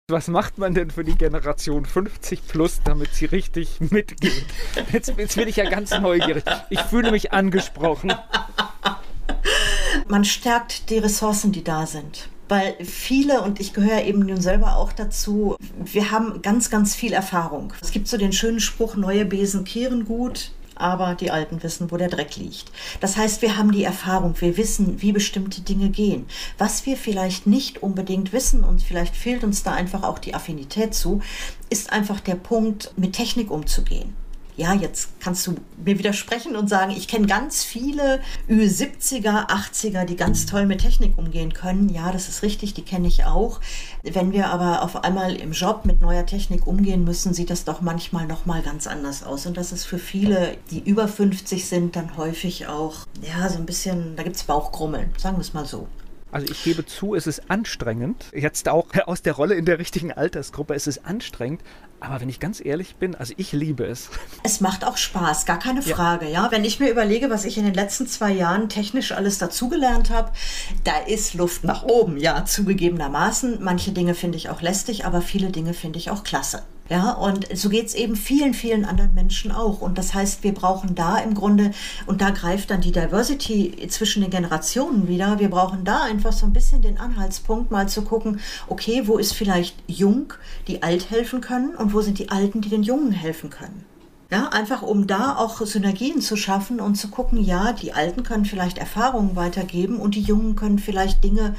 [0.09, 4.45] Was macht man denn für die Generation 50 plus, damit sie richtig mitgeht?
[4.91, 6.43] Jetzt, jetzt bin ich ja ganz neugierig.
[6.69, 8.13] Ich fühle mich angesprochen.
[10.09, 14.75] Man stärkt die Ressourcen, die da sind weil viele, und ich gehöre eben nun selber
[14.75, 17.71] auch dazu, wir haben ganz, ganz viel Erfahrung.
[17.81, 21.97] Es gibt so den schönen Spruch, neue Besen kehren gut aber die Alten wissen, wo
[21.97, 22.71] der Dreck liegt.
[23.01, 26.25] Das heißt, wir haben die Erfahrung, wir wissen, wie bestimmte Dinge gehen.
[26.57, 30.95] Was wir vielleicht nicht unbedingt wissen und vielleicht fehlt uns da einfach auch die Affinität
[30.95, 31.21] zu,
[31.69, 34.15] ist einfach der Punkt, mit Technik umzugehen
[34.57, 40.15] ja, jetzt kannst du mir widersprechen und sagen, ich kenne ganz viele Ü70er, 80er, die
[40.15, 41.89] ganz toll mit Technik umgehen können.
[41.89, 43.59] Ja, das ist richtig, die kenne ich auch.
[44.03, 47.81] Wenn wir aber auf einmal im Job mit neuer Technik umgehen müssen, sieht das doch
[47.81, 49.45] manchmal noch mal ganz anders aus.
[49.45, 53.65] Und das ist für viele, die über 50 sind, dann häufig auch, ja, so ein
[53.65, 55.87] bisschen, da gibt es Bauchgrummeln, sagen wir es mal so.
[56.31, 58.25] Also ich gebe zu, es ist anstrengend.
[58.33, 61.61] Jetzt auch aus der Rolle in der richtigen Altersgruppe, es ist anstrengend.
[61.99, 64.09] Aber wenn ich ganz ehrlich bin, also ich liebe es.
[64.43, 66.25] Es macht auch Spaß, gar keine Frage.
[66.25, 66.51] Ja, ja?
[66.51, 70.31] wenn ich mir überlege, was ich in den letzten zwei Jahren technisch alles dazugelernt habe,
[70.83, 72.17] da ist Luft nach oben.
[72.17, 73.63] Ja, zugegebenermaßen.
[73.63, 76.63] Manche Dinge finde ich auch lästig, aber viele Dinge finde ich auch klasse.
[76.91, 79.79] Ja, und so geht es eben vielen, vielen anderen Menschen auch.
[79.79, 81.71] Und das heißt, wir brauchen da im Grunde,
[82.05, 86.45] und da greift dann die Diversity zwischen den Generationen wieder, wir brauchen da einfach so
[86.45, 90.33] ein bisschen den Anhaltspunkt, mal zu gucken, okay, wo ist vielleicht jung,
[90.67, 93.85] die alt helfen können und wo sind die Alten, die den Jungen helfen können.
[94.29, 98.43] Ja, einfach um da auch Synergien zu schaffen und zu gucken, ja, die Alten können
[98.43, 101.55] vielleicht Erfahrungen weitergeben und die Jungen können vielleicht Dinge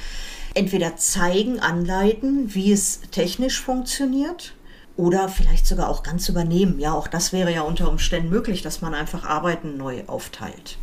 [0.52, 4.52] entweder zeigen, anleiten, wie es technisch funktioniert
[4.96, 6.78] oder vielleicht sogar auch ganz übernehmen.
[6.78, 10.78] Ja, auch das wäre ja unter Umständen möglich, dass man einfach Arbeiten neu aufteilt.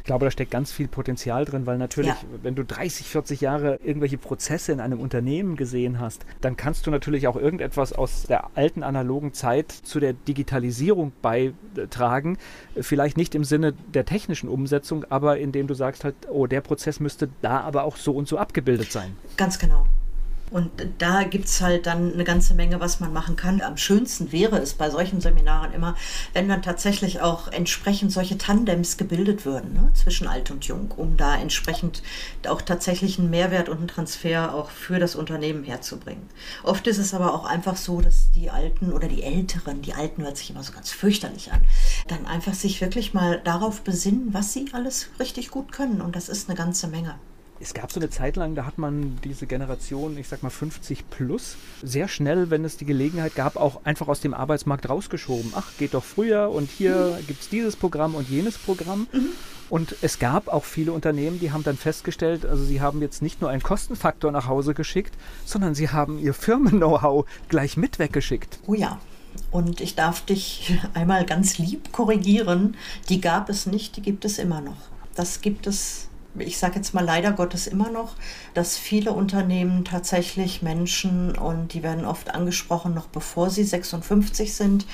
[0.00, 2.16] Ich glaube, da steckt ganz viel Potenzial drin, weil natürlich, ja.
[2.42, 6.90] wenn du 30, 40 Jahre irgendwelche Prozesse in einem Unternehmen gesehen hast, dann kannst du
[6.90, 12.38] natürlich auch irgendetwas aus der alten analogen Zeit zu der Digitalisierung beitragen.
[12.80, 16.98] Vielleicht nicht im Sinne der technischen Umsetzung, aber indem du sagst halt, oh, der Prozess
[16.98, 19.14] müsste da aber auch so und so abgebildet sein.
[19.36, 19.84] Ganz genau.
[20.50, 23.60] Und da gibt es halt dann eine ganze Menge, was man machen kann.
[23.60, 25.96] Am schönsten wäre es bei solchen Seminaren immer,
[26.32, 31.16] wenn dann tatsächlich auch entsprechend solche Tandems gebildet würden ne, zwischen alt und jung, um
[31.16, 32.02] da entsprechend
[32.48, 36.28] auch tatsächlich einen Mehrwert und einen Transfer auch für das Unternehmen herzubringen.
[36.64, 40.22] Oft ist es aber auch einfach so, dass die Alten oder die Älteren, die Alten
[40.22, 41.60] hört sich immer so ganz fürchterlich an,
[42.08, 46.00] dann einfach sich wirklich mal darauf besinnen, was sie alles richtig gut können.
[46.00, 47.14] Und das ist eine ganze Menge
[47.60, 51.10] es gab so eine Zeit lang, da hat man diese Generation, ich sag mal 50
[51.10, 55.52] plus, sehr schnell, wenn es die Gelegenheit gab, auch einfach aus dem Arbeitsmarkt rausgeschoben.
[55.54, 57.26] Ach, geht doch früher und hier mhm.
[57.26, 59.08] gibt es dieses Programm und jenes Programm.
[59.12, 59.28] Mhm.
[59.68, 63.40] Und es gab auch viele Unternehmen, die haben dann festgestellt, also sie haben jetzt nicht
[63.40, 68.58] nur einen Kostenfaktor nach Hause geschickt, sondern sie haben ihr Firmen-Know-how gleich mit weggeschickt.
[68.66, 68.98] Oh ja.
[69.52, 72.76] Und ich darf dich einmal ganz lieb korrigieren.
[73.08, 74.76] Die gab es nicht, die gibt es immer noch.
[75.14, 78.14] Das gibt es ich sage jetzt mal leider Gottes immer noch,
[78.54, 84.86] dass viele Unternehmen tatsächlich Menschen, und die werden oft angesprochen, noch bevor sie 56 sind,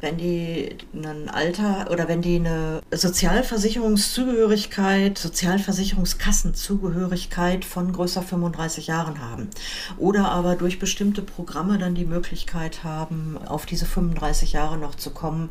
[0.00, 9.50] wenn die ein Alter oder wenn die eine Sozialversicherungszugehörigkeit, Sozialversicherungskassenzugehörigkeit von größer 35 Jahren haben.
[9.96, 15.10] Oder aber durch bestimmte Programme dann die Möglichkeit haben, auf diese 35 Jahre noch zu
[15.10, 15.50] kommen,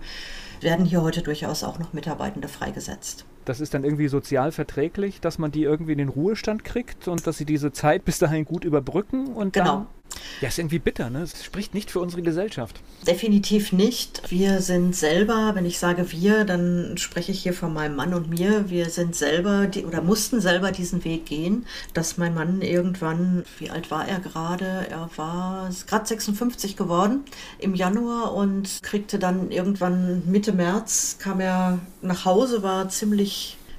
[0.62, 5.38] werden hier heute durchaus auch noch Mitarbeitende freigesetzt das ist dann irgendwie sozial verträglich, dass
[5.38, 8.66] man die irgendwie in den Ruhestand kriegt und dass sie diese Zeit bis dahin gut
[8.66, 9.66] überbrücken und genau.
[9.66, 9.88] dann
[10.42, 11.22] ja, ist irgendwie bitter, ne?
[11.22, 12.80] Es spricht nicht für unsere Gesellschaft.
[13.06, 14.22] Definitiv nicht.
[14.30, 18.30] Wir sind selber, wenn ich sage wir, dann spreche ich hier von meinem Mann und
[18.30, 18.70] mir.
[18.70, 23.70] Wir sind selber die, oder mussten selber diesen Weg gehen, dass mein Mann irgendwann, wie
[23.70, 24.88] alt war er gerade?
[24.90, 27.22] Er war gerade 56 geworden
[27.60, 33.37] im Januar und kriegte dann irgendwann Mitte März, kam er nach Hause, war ziemlich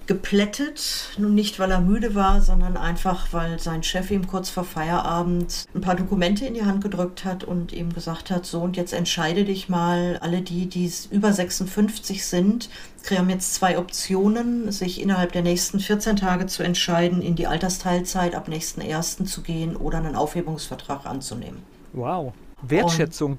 [0.09, 1.11] geplättet.
[1.19, 5.67] Nun nicht, weil er müde war, sondern einfach, weil sein Chef ihm kurz vor Feierabend
[5.75, 8.93] ein paar Dokumente in die Hand gedrückt hat und ihm gesagt hat, so und jetzt
[8.93, 12.71] entscheide dich mal, alle die, die über 56 sind,
[13.11, 18.35] haben jetzt zwei Optionen, sich innerhalb der nächsten 14 Tage zu entscheiden, in die Altersteilzeit
[18.35, 21.63] ab nächsten ersten zu gehen oder einen Aufhebungsvertrag anzunehmen.
[21.95, 22.35] Wow.
[22.63, 23.39] Wertschätzung.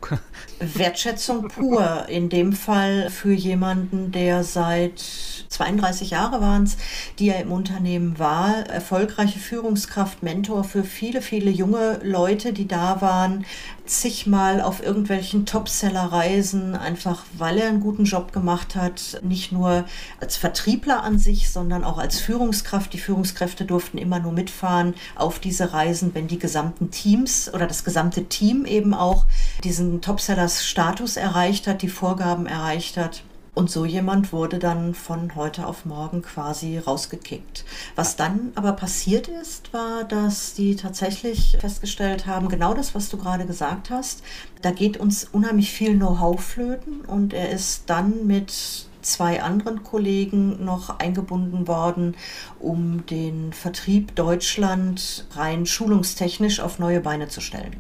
[0.60, 2.06] Und Wertschätzung pur.
[2.08, 6.78] In dem Fall für jemanden, der seit 32 Jahre waren es,
[7.18, 13.02] die er im Unternehmen war, erfolgreiche Führungskraft, Mentor für viele, viele junge Leute, die da
[13.02, 13.46] waren,
[13.86, 19.86] zigmal auf irgendwelchen Topseller-Reisen, einfach weil er einen guten Job gemacht hat, nicht nur
[20.20, 22.94] als Vertriebler an sich, sondern auch als Führungskraft.
[22.94, 27.84] Die Führungskräfte durften immer nur mitfahren auf diese Reisen, wenn die gesamten Teams oder das
[27.84, 29.26] gesamte Team eben auch
[29.64, 33.24] diesen Topsellers-Status erreicht hat, die Vorgaben erreicht hat.
[33.60, 37.66] Und so jemand wurde dann von heute auf morgen quasi rausgekickt.
[37.98, 43.18] Was dann aber passiert ist, war, dass die tatsächlich festgestellt haben, genau das, was du
[43.18, 44.24] gerade gesagt hast,
[44.62, 50.64] da geht uns unheimlich viel Know-how flöten und er ist dann mit zwei anderen Kollegen
[50.64, 52.16] noch eingebunden worden,
[52.60, 57.76] um den Vertrieb Deutschland rein schulungstechnisch auf neue Beine zu stellen.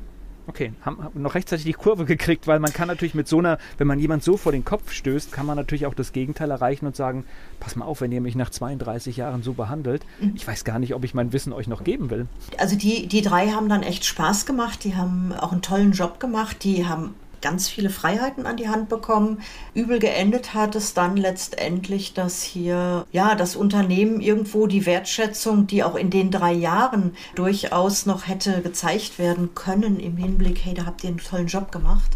[0.49, 3.59] Okay, haben, haben noch rechtzeitig die Kurve gekriegt, weil man kann natürlich mit so einer,
[3.77, 6.87] wenn man jemand so vor den Kopf stößt, kann man natürlich auch das Gegenteil erreichen
[6.87, 7.23] und sagen,
[7.59, 10.33] pass mal auf, wenn ihr mich nach 32 Jahren so behandelt, mhm.
[10.35, 12.25] ich weiß gar nicht, ob ich mein Wissen euch noch geben will.
[12.57, 16.19] Also die, die drei haben dann echt Spaß gemacht, die haben auch einen tollen Job
[16.19, 19.41] gemacht, die haben ganz viele Freiheiten an die Hand bekommen.
[19.73, 25.83] Übel geendet hat es dann letztendlich, dass hier ja das Unternehmen irgendwo die Wertschätzung, die
[25.83, 30.85] auch in den drei Jahren durchaus noch hätte gezeigt werden können im Hinblick, hey, da
[30.85, 32.11] habt ihr einen tollen Job gemacht.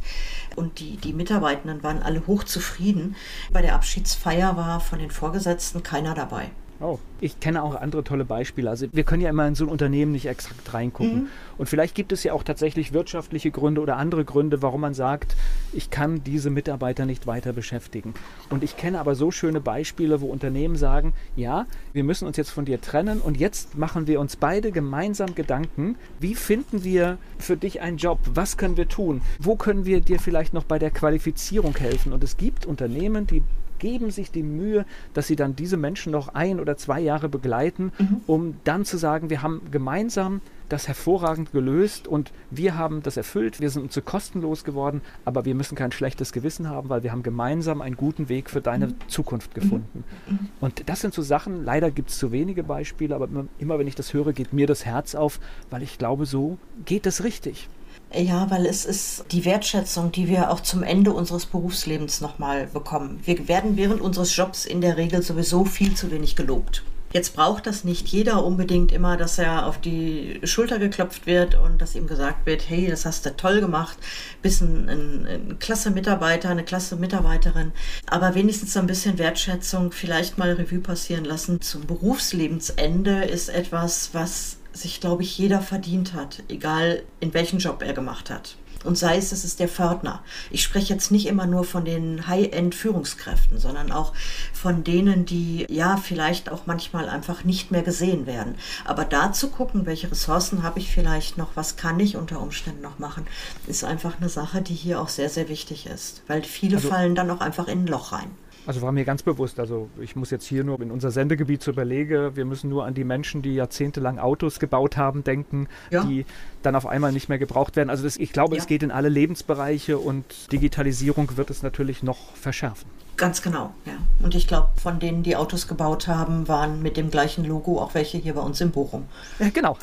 [0.56, 3.16] Und die, die Mitarbeitenden waren alle hochzufrieden.
[3.52, 6.52] Bei der Abschiedsfeier war von den Vorgesetzten keiner dabei.
[6.84, 8.69] Oh, ich kenne auch andere tolle Beispiele.
[8.69, 11.15] Also wir können ja immer in so ein Unternehmen nicht exakt reingucken.
[11.15, 11.28] Mhm.
[11.58, 15.38] Und vielleicht gibt es ja auch tatsächlich wirtschaftliche Gründe oder andere Gründe, warum man sagt,
[15.72, 18.13] ich kann diese Mitarbeiter nicht weiter beschäftigen.
[18.50, 22.50] Und ich kenne aber so schöne Beispiele, wo Unternehmen sagen, ja, wir müssen uns jetzt
[22.50, 27.56] von dir trennen und jetzt machen wir uns beide gemeinsam Gedanken, wie finden wir für
[27.56, 28.19] dich einen Job?
[28.34, 29.22] Was können wir tun?
[29.39, 32.12] Wo können wir dir vielleicht noch bei der Qualifizierung helfen?
[32.12, 33.41] Und es gibt Unternehmen, die
[33.84, 37.91] geben sich die Mühe, dass sie dann diese Menschen noch ein oder zwei Jahre begleiten,
[38.00, 38.22] mhm.
[38.28, 43.60] um dann zu sagen, wir haben gemeinsam das hervorragend gelöst und wir haben das erfüllt,
[43.60, 47.12] wir sind uns zu kostenlos geworden, aber wir müssen kein schlechtes Gewissen haben, weil wir
[47.12, 48.96] haben gemeinsam einen guten Weg für deine mhm.
[49.10, 50.06] Zukunft gefunden.
[50.26, 50.34] Mhm.
[50.34, 50.50] mhm.
[50.62, 53.88] Und das sind so Sachen, leider gibt es zu wenige Beispiele, aber immer, immer wenn
[53.88, 55.41] ich das höre, geht mir das Herz auf,
[55.72, 57.67] weil ich glaube, so geht es richtig.
[58.15, 63.19] Ja, weil es ist die Wertschätzung, die wir auch zum Ende unseres Berufslebens nochmal bekommen.
[63.23, 66.84] Wir werden während unseres Jobs in der Regel sowieso viel zu wenig gelobt.
[67.12, 71.80] Jetzt braucht das nicht jeder unbedingt immer, dass er auf die Schulter geklopft wird und
[71.80, 73.97] dass ihm gesagt wird, hey, das hast du toll gemacht,
[74.41, 77.71] bist ein, ein, ein klasse Mitarbeiter, eine klasse Mitarbeiterin.
[78.08, 84.58] Aber wenigstens ein bisschen Wertschätzung, vielleicht mal Revue passieren lassen zum Berufslebensende ist etwas, was
[84.74, 88.58] sich, glaube ich, jeder verdient hat, egal in welchen Job er gemacht hat.
[88.84, 90.22] Und sei es, es ist der Fördner.
[90.52, 94.14] Ich spreche jetzt nicht immer nur von den High-End-Führungskräften, sondern auch
[94.52, 98.56] von denen, die ja vielleicht auch manchmal einfach nicht mehr gesehen werden.
[98.86, 102.82] Aber da zu gucken, welche Ressourcen habe ich vielleicht noch, was kann ich unter Umständen
[102.82, 103.26] noch machen,
[103.68, 106.22] ist einfach eine Sache, die hier auch sehr, sehr wichtig ist.
[106.28, 108.32] Weil viele also, fallen dann auch einfach in ein Loch rein.
[108.65, 111.71] Also war mir ganz bewusst, also ich muss jetzt hier nur in unser Sendegebiet zu
[111.71, 116.04] überlegen, wir müssen nur an die Menschen, die jahrzehntelang Autos gebaut haben, denken, ja.
[116.04, 116.26] die
[116.62, 117.89] dann auf einmal nicht mehr gebraucht werden.
[117.89, 118.62] Also das, ich glaube, ja.
[118.62, 122.89] es geht in alle Lebensbereiche und Digitalisierung wird es natürlich noch verschärfen.
[123.15, 123.93] Ganz genau, ja.
[124.23, 127.93] Und ich glaube, von denen, die Autos gebaut haben, waren mit dem gleichen Logo auch
[127.93, 129.06] welche hier bei uns in Bochum.
[129.54, 129.78] Genau.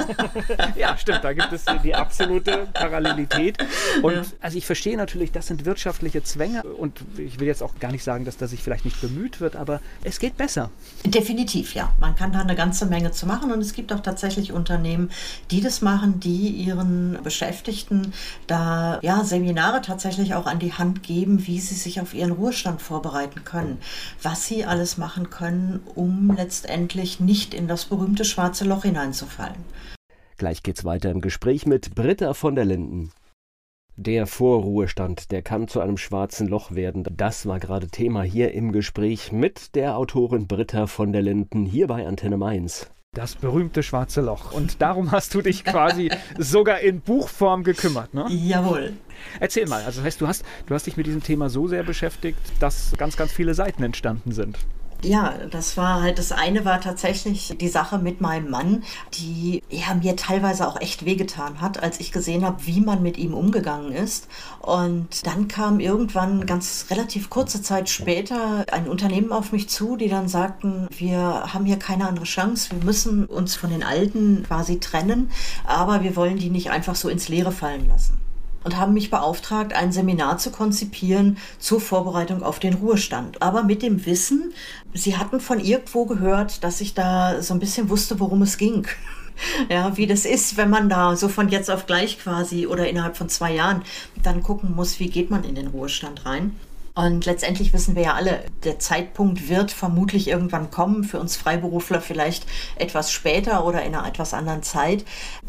[0.76, 1.24] ja, stimmt.
[1.24, 3.58] Da gibt es die absolute Parallelität.
[4.02, 4.22] Und ja.
[4.40, 6.62] also ich verstehe natürlich, das sind wirtschaftliche Zwänge.
[6.62, 9.56] Und ich will jetzt auch gar nicht sagen, dass da sich vielleicht nicht bemüht wird,
[9.56, 10.70] aber es geht besser.
[11.04, 11.92] Definitiv, ja.
[11.98, 13.52] Man kann da eine ganze Menge zu machen.
[13.52, 15.10] Und es gibt auch tatsächlich Unternehmen,
[15.50, 18.12] die das machen, die ihren Beschäftigten
[18.46, 22.53] da ja Seminare tatsächlich auch an die Hand geben, wie sie sich auf ihren Ruhestand
[22.54, 23.78] Ruhestand vorbereiten können,
[24.22, 29.56] was sie alles machen können, um letztendlich nicht in das berühmte schwarze Loch hineinzufallen.
[30.36, 33.10] Gleich geht's weiter im Gespräch mit Britta von der Linden.
[33.96, 37.04] Der Vorruhestand, der kann zu einem schwarzen Loch werden.
[37.16, 41.88] Das war gerade Thema hier im Gespräch mit der Autorin Britta von der Linden hier
[41.88, 42.88] bei Antenne Mainz.
[43.14, 44.52] Das berühmte schwarze Loch.
[44.52, 48.26] Und darum hast du dich quasi sogar in Buchform gekümmert, ne?
[48.28, 48.94] Jawohl.
[49.40, 51.84] Erzähl mal, also das heißt, du hast, du hast dich mit diesem Thema so sehr
[51.84, 54.58] beschäftigt, dass ganz, ganz viele Seiten entstanden sind.
[55.04, 59.94] Ja, das war halt, das eine war tatsächlich die Sache mit meinem Mann, die ja
[59.94, 63.92] mir teilweise auch echt wehgetan hat, als ich gesehen habe, wie man mit ihm umgegangen
[63.92, 64.28] ist.
[64.60, 70.08] Und dann kam irgendwann ganz relativ kurze Zeit später ein Unternehmen auf mich zu, die
[70.08, 74.80] dann sagten, wir haben hier keine andere Chance, wir müssen uns von den Alten quasi
[74.80, 75.30] trennen,
[75.66, 78.23] aber wir wollen die nicht einfach so ins Leere fallen lassen
[78.64, 83.40] und haben mich beauftragt, ein Seminar zu konzipieren zur Vorbereitung auf den Ruhestand.
[83.42, 84.52] Aber mit dem Wissen,
[84.94, 88.86] sie hatten von irgendwo gehört, dass ich da so ein bisschen wusste, worum es ging.
[89.68, 93.16] Ja, wie das ist, wenn man da so von jetzt auf gleich quasi oder innerhalb
[93.16, 93.82] von zwei Jahren
[94.22, 96.54] dann gucken muss, wie geht man in den Ruhestand rein.
[96.96, 102.00] Und letztendlich wissen wir ja alle, der Zeitpunkt wird vermutlich irgendwann kommen, für uns Freiberufler
[102.00, 105.04] vielleicht etwas später oder in einer etwas anderen Zeit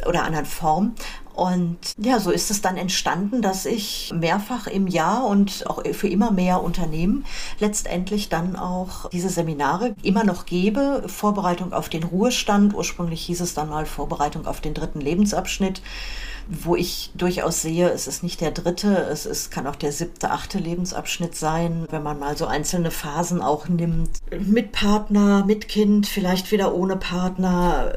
[0.08, 0.96] oder anderen Form.
[1.36, 6.08] Und ja, so ist es dann entstanden, dass ich mehrfach im Jahr und auch für
[6.08, 7.26] immer mehr Unternehmen
[7.60, 11.04] letztendlich dann auch diese Seminare immer noch gebe.
[11.08, 12.74] Vorbereitung auf den Ruhestand.
[12.74, 15.82] Ursprünglich hieß es dann mal Vorbereitung auf den dritten Lebensabschnitt
[16.48, 20.32] wo ich durchaus sehe, es ist nicht der dritte, es ist, kann auch der siebte,
[20.32, 24.10] achte Lebensabschnitt sein, wenn man mal so einzelne Phasen auch nimmt.
[24.40, 27.94] Mit Partner, mit Kind, vielleicht wieder ohne Partner,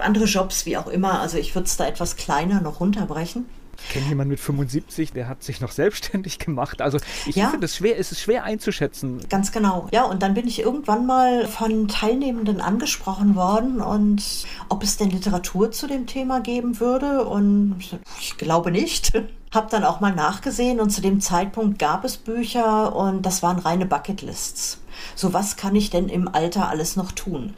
[0.00, 1.20] andere Jobs, wie auch immer.
[1.20, 3.46] Also ich würde es da etwas kleiner noch runterbrechen.
[3.84, 6.80] Ich kenne jemanden mit 75, der hat sich noch selbstständig gemacht.
[6.80, 7.48] Also ich ja.
[7.48, 9.20] finde es schwer, es ist schwer einzuschätzen.
[9.28, 9.88] Ganz genau.
[9.92, 14.22] Ja, und dann bin ich irgendwann mal von Teilnehmenden angesprochen worden und
[14.68, 17.24] ob es denn Literatur zu dem Thema geben würde.
[17.24, 17.76] Und
[18.20, 19.12] ich glaube nicht.
[19.52, 23.58] Hab dann auch mal nachgesehen und zu dem Zeitpunkt gab es Bücher und das waren
[23.58, 24.80] reine Bucketlists.
[25.14, 27.52] So was kann ich denn im Alter alles noch tun?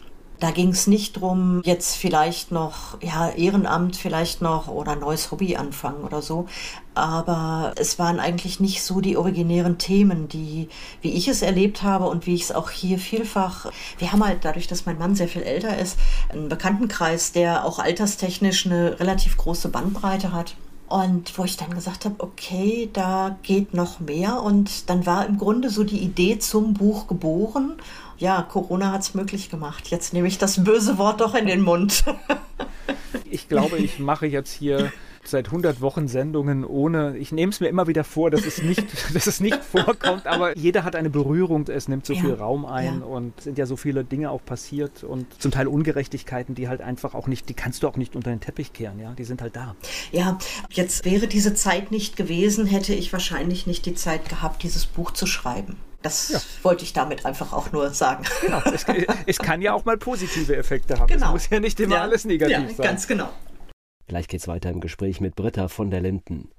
[0.44, 5.56] Da ging es nicht drum, jetzt vielleicht noch, ja, Ehrenamt vielleicht noch oder neues Hobby
[5.56, 6.48] anfangen oder so.
[6.92, 10.68] Aber es waren eigentlich nicht so die originären Themen, die,
[11.00, 14.44] wie ich es erlebt habe und wie ich es auch hier vielfach, wir haben halt
[14.44, 19.38] dadurch, dass mein Mann sehr viel älter ist, einen Bekanntenkreis, der auch alterstechnisch eine relativ
[19.38, 20.56] große Bandbreite hat.
[20.88, 24.42] Und wo ich dann gesagt habe, okay, da geht noch mehr.
[24.42, 27.76] Und dann war im Grunde so die Idee zum Buch geboren
[28.18, 29.88] ja, Corona hat es möglich gemacht.
[29.88, 32.04] Jetzt nehme ich das böse Wort doch in den Mund.
[33.30, 34.92] ich glaube, ich mache jetzt hier
[35.28, 38.84] seit 100 Wochen Sendungen ohne, ich nehme es mir immer wieder vor, dass es nicht,
[39.14, 42.66] dass es nicht vorkommt, aber jeder hat eine Berührung, es nimmt so ja, viel Raum
[42.66, 43.06] ein ja.
[43.06, 47.14] und sind ja so viele Dinge auch passiert und zum Teil Ungerechtigkeiten, die halt einfach
[47.14, 49.56] auch nicht, die kannst du auch nicht unter den Teppich kehren, ja, die sind halt
[49.56, 49.74] da.
[50.12, 50.38] Ja,
[50.70, 55.12] jetzt wäre diese Zeit nicht gewesen, hätte ich wahrscheinlich nicht die Zeit gehabt, dieses Buch
[55.12, 55.76] zu schreiben.
[56.04, 56.40] Das ja.
[56.62, 58.24] wollte ich damit einfach auch nur sagen.
[58.42, 58.60] Genau.
[58.66, 58.84] Es,
[59.26, 61.06] es, kann ja auch mal positive Effekte haben.
[61.06, 61.28] Genau.
[61.28, 62.02] Es muss ja nicht immer ja.
[62.02, 62.86] alles negativ ja, sein.
[62.86, 63.30] Ganz genau.
[64.06, 66.50] Gleich geht's weiter im Gespräch mit Britta von der Linden.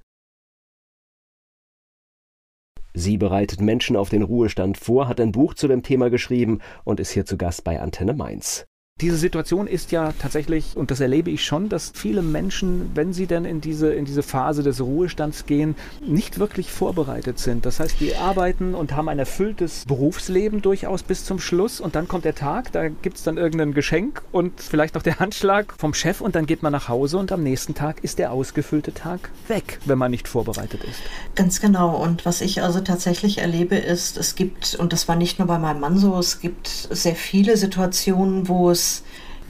[2.96, 7.00] Sie bereitet Menschen auf den Ruhestand vor, hat ein Buch zu dem Thema geschrieben und
[7.00, 8.66] ist hier zu Gast bei Antenne Mainz.
[9.02, 13.28] Diese Situation ist ja tatsächlich, und das erlebe ich schon, dass viele Menschen, wenn sie
[13.28, 17.66] dann in diese, in diese Phase des Ruhestands gehen, nicht wirklich vorbereitet sind.
[17.66, 22.08] Das heißt, die arbeiten und haben ein erfülltes Berufsleben durchaus bis zum Schluss und dann
[22.08, 25.94] kommt der Tag, da gibt es dann irgendein Geschenk und vielleicht noch der Handschlag vom
[25.94, 29.30] Chef und dann geht man nach Hause und am nächsten Tag ist der ausgefüllte Tag
[29.50, 31.02] weg, wenn man nicht vorbereitet ist.
[31.36, 32.02] Ganz genau.
[32.02, 35.60] Und was ich also tatsächlich erlebe, ist, es gibt, und das war nicht nur bei
[35.60, 38.85] meinem Mann so, es gibt sehr viele Situationen, wo es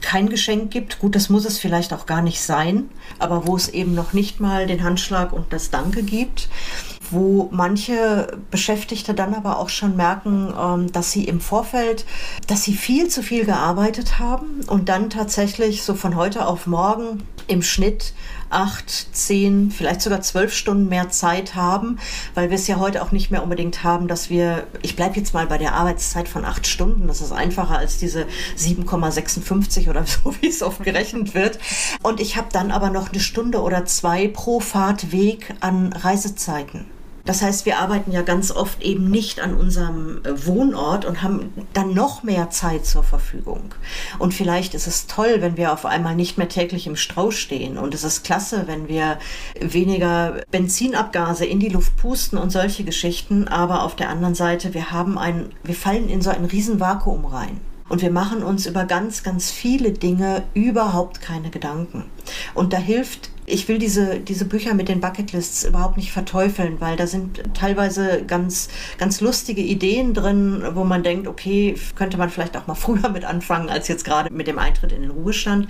[0.00, 0.98] kein Geschenk gibt.
[0.98, 4.40] Gut, das muss es vielleicht auch gar nicht sein, aber wo es eben noch nicht
[4.40, 6.48] mal den Handschlag und das Danke gibt,
[7.10, 12.04] wo manche Beschäftigte dann aber auch schon merken, ähm, dass sie im Vorfeld,
[12.46, 17.22] dass sie viel zu viel gearbeitet haben und dann tatsächlich so von heute auf morgen
[17.46, 18.12] im Schnitt
[18.50, 21.98] acht, zehn, vielleicht sogar zwölf Stunden mehr Zeit haben,
[22.34, 25.34] weil wir es ja heute auch nicht mehr unbedingt haben, dass wir, ich bleibe jetzt
[25.34, 28.26] mal bei der Arbeitszeit von acht Stunden, das ist einfacher als diese
[28.58, 31.58] 7,56 oder so, wie es oft gerechnet wird.
[32.02, 36.95] Und ich habe dann aber noch eine Stunde oder zwei pro Fahrtweg an Reisezeiten.
[37.26, 41.52] Das heißt, wir arbeiten ja ganz oft eben nicht an unserem äh, Wohnort und haben
[41.72, 43.74] dann noch mehr Zeit zur Verfügung.
[44.18, 47.78] Und vielleicht ist es toll, wenn wir auf einmal nicht mehr täglich im Strau stehen.
[47.78, 49.18] Und es ist klasse, wenn wir
[49.60, 53.48] weniger Benzinabgase in die Luft pusten und solche Geschichten.
[53.48, 57.60] Aber auf der anderen Seite, wir haben ein, wir fallen in so ein Riesenvakuum rein.
[57.88, 62.04] Und wir machen uns über ganz, ganz viele Dinge überhaupt keine Gedanken.
[62.54, 66.96] Und da hilft ich will diese, diese Bücher mit den Bucketlists überhaupt nicht verteufeln, weil
[66.96, 68.68] da sind teilweise ganz,
[68.98, 73.24] ganz lustige Ideen drin, wo man denkt, okay, könnte man vielleicht auch mal früher mit
[73.24, 75.68] anfangen, als jetzt gerade mit dem Eintritt in den Ruhestand.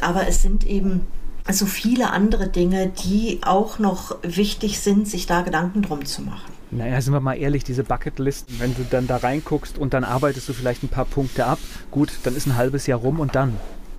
[0.00, 1.06] Aber es sind eben
[1.48, 6.52] Also viele andere Dinge, die auch noch wichtig sind, sich da Gedanken drum zu machen.
[6.72, 10.48] Naja, sind wir mal ehrlich, diese Bucketlisten, wenn du dann da reinguckst und dann arbeitest
[10.48, 11.60] du vielleicht ein paar Punkte ab,
[11.92, 13.56] gut, dann ist ein halbes Jahr rum und dann.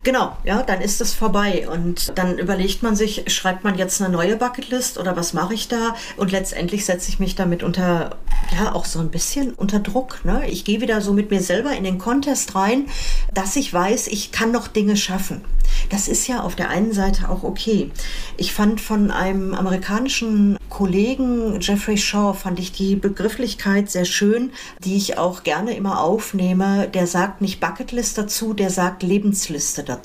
[0.07, 4.09] Genau, ja, dann ist es vorbei und dann überlegt man sich, schreibt man jetzt eine
[4.09, 5.95] neue Bucketlist oder was mache ich da?
[6.15, 8.15] Und letztendlich setze ich mich damit unter,
[8.57, 10.23] ja, auch so ein bisschen unter Druck.
[10.23, 10.49] Ne?
[10.49, 12.85] Ich gehe wieder so mit mir selber in den Contest rein,
[13.33, 15.41] dass ich weiß, ich kann noch Dinge schaffen.
[15.89, 17.91] Das ist ja auf der einen Seite auch okay.
[18.37, 24.51] Ich fand von einem amerikanischen Kollegen, Jeffrey Shaw, fand ich die Begrifflichkeit sehr schön,
[24.85, 26.87] die ich auch gerne immer aufnehme.
[26.87, 29.96] Der sagt nicht Bucketlist dazu, der sagt Lebensliste dazu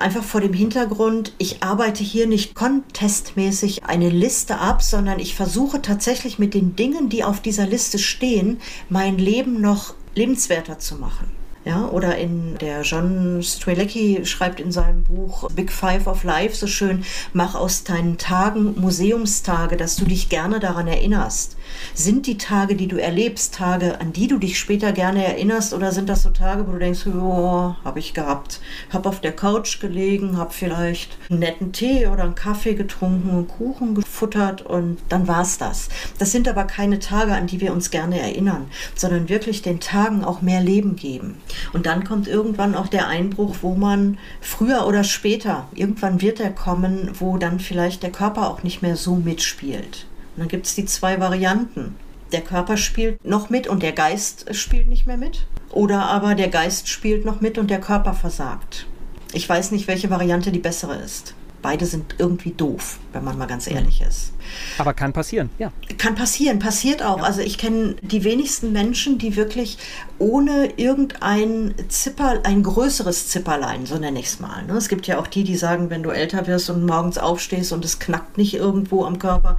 [0.00, 5.82] einfach vor dem Hintergrund, ich arbeite hier nicht contestmäßig eine Liste ab, sondern ich versuche
[5.82, 11.30] tatsächlich mit den Dingen, die auf dieser Liste stehen, mein Leben noch lebenswerter zu machen.
[11.64, 16.66] Ja, oder in der John Strelecki schreibt in seinem Buch Big Five of Life so
[16.66, 17.04] schön,
[17.34, 21.57] mach aus deinen Tagen Museumstage, dass du dich gerne daran erinnerst.
[21.94, 25.92] Sind die Tage, die du erlebst, Tage, an die du dich später gerne erinnerst, oder
[25.92, 28.60] sind das so Tage, wo du denkst, oh, habe ich gehabt,
[28.92, 33.48] hab auf der Couch gelegen, hab vielleicht einen netten Tee oder einen Kaffee getrunken, einen
[33.48, 35.88] Kuchen gefuttert und dann war's das.
[36.18, 40.24] Das sind aber keine Tage, an die wir uns gerne erinnern, sondern wirklich den Tagen
[40.24, 41.38] auch mehr Leben geben.
[41.72, 46.50] Und dann kommt irgendwann auch der Einbruch, wo man früher oder später, irgendwann wird er
[46.50, 50.06] kommen, wo dann vielleicht der Körper auch nicht mehr so mitspielt.
[50.38, 51.96] Und dann gibt es die zwei Varianten.
[52.30, 55.48] Der Körper spielt noch mit und der Geist spielt nicht mehr mit.
[55.72, 58.86] Oder aber der Geist spielt noch mit und der Körper versagt.
[59.32, 61.34] Ich weiß nicht, welche Variante die bessere ist.
[61.60, 64.30] Beide sind irgendwie doof, wenn man mal ganz ehrlich ist.
[64.78, 65.72] Aber kann passieren, ja.
[65.98, 67.18] Kann passieren, passiert auch.
[67.18, 67.24] Ja.
[67.24, 69.76] Also ich kenne die wenigsten Menschen, die wirklich
[70.20, 74.64] ohne irgendein Zipper, ein größeres Zipperlein, so nenne ich es mal.
[74.66, 74.74] Ne?
[74.74, 77.84] Es gibt ja auch die, die sagen, wenn du älter wirst und morgens aufstehst und
[77.84, 79.58] es knackt nicht irgendwo am Körper,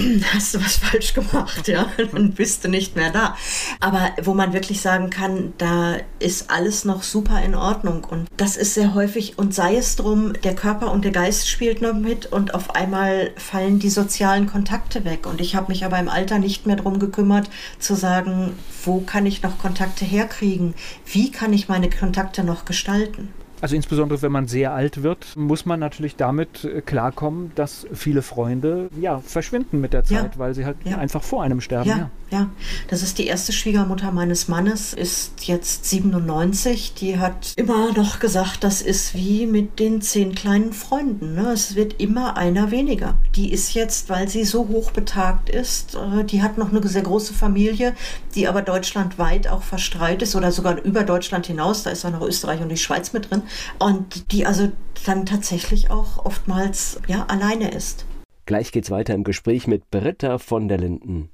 [0.34, 3.36] hast du was falsch gemacht, ja, dann bist du nicht mehr da.
[3.80, 8.56] Aber wo man wirklich sagen kann, da ist alles noch super in Ordnung und das
[8.56, 12.26] ist sehr häufig und sei es drum, der Körper und der Geist spielt noch mit
[12.26, 16.38] und auf einmal fallen die sozialen Kontakte weg und ich habe mich aber im Alter
[16.38, 18.52] nicht mehr drum gekümmert zu sagen,
[18.84, 20.74] wo kann ich noch Kontakte herkriegen?
[21.06, 23.28] Wie kann ich meine Kontakte noch gestalten?
[23.60, 28.22] Also insbesondere wenn man sehr alt wird, muss man natürlich damit äh, klarkommen, dass viele
[28.22, 30.38] Freunde ja verschwinden mit der Zeit, ja.
[30.38, 30.98] weil sie halt ja.
[30.98, 31.88] einfach vor einem sterben.
[31.88, 31.96] Ja.
[31.96, 32.10] ja.
[32.32, 32.48] Ja,
[32.86, 36.94] das ist die erste Schwiegermutter meines Mannes, ist jetzt 97.
[36.94, 41.34] Die hat immer noch gesagt, das ist wie mit den zehn kleinen Freunden.
[41.34, 41.50] Ne?
[41.50, 43.14] Es wird immer einer weniger.
[43.34, 47.02] Die ist jetzt, weil sie so hoch betagt ist, äh, die hat noch eine sehr
[47.02, 47.94] große Familie,
[48.36, 51.82] die aber deutschlandweit auch verstreut ist oder sogar über Deutschland hinaus.
[51.82, 53.42] Da ist auch noch Österreich und die Schweiz mit drin.
[53.78, 54.72] Und die also
[55.06, 58.04] dann tatsächlich auch oftmals ja, alleine ist.
[58.46, 61.30] Gleich geht's weiter im Gespräch mit Britta von der Linden.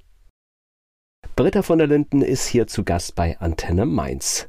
[1.35, 4.47] Britta von der Linden ist hier zu Gast bei Antenne Mainz.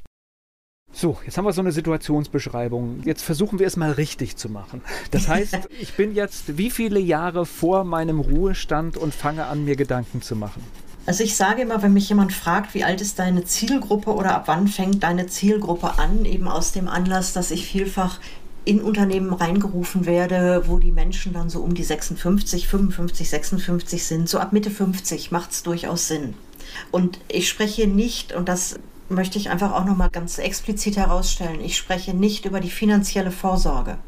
[0.90, 3.02] So, jetzt haben wir so eine Situationsbeschreibung.
[3.04, 4.80] Jetzt versuchen wir es mal richtig zu machen.
[5.10, 9.76] Das heißt, ich bin jetzt wie viele Jahre vor meinem Ruhestand und fange an, mir
[9.76, 10.62] Gedanken zu machen.
[11.08, 14.42] Also ich sage immer, wenn mich jemand fragt, wie alt ist deine Zielgruppe oder ab
[14.44, 18.20] wann fängt deine Zielgruppe an, eben aus dem Anlass, dass ich vielfach
[18.66, 24.28] in Unternehmen reingerufen werde, wo die Menschen dann so um die 56, 55, 56 sind.
[24.28, 26.34] So ab Mitte 50 macht es durchaus Sinn.
[26.90, 28.78] Und ich spreche nicht, und das
[29.08, 31.60] möchte ich einfach auch nochmal ganz explizit herausstellen.
[31.60, 33.98] Ich spreche nicht über die finanzielle Vorsorge.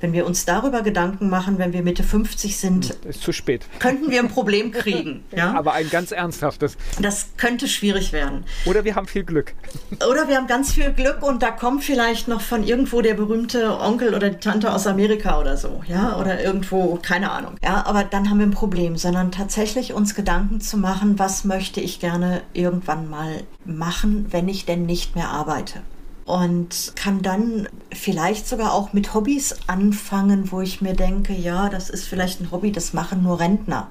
[0.00, 3.62] Wenn wir uns darüber Gedanken machen, wenn wir Mitte 50 sind, hm, ist zu spät.
[3.78, 5.24] Könnten wir ein Problem kriegen.
[5.36, 5.54] ja?
[5.54, 6.76] Aber ein ganz ernsthaftes.
[7.00, 8.44] Das könnte schwierig werden.
[8.64, 9.54] Oder wir haben viel Glück.
[10.10, 13.78] Oder wir haben ganz viel Glück und da kommt vielleicht noch von irgendwo der berühmte
[13.80, 17.54] Onkel oder die Tante aus Amerika oder so, ja, oder irgendwo, keine Ahnung.
[17.62, 21.80] Ja, aber dann haben wir ein Problem, sondern tatsächlich uns Gedanken zu machen, was möchte
[21.80, 25.82] ich gerne irgendwann mal machen, wenn ich denn nicht mehr arbeite.
[26.24, 31.90] Und kann dann vielleicht sogar auch mit Hobbys anfangen, wo ich mir denke, ja, das
[31.90, 33.90] ist vielleicht ein Hobby, das machen nur Rentner.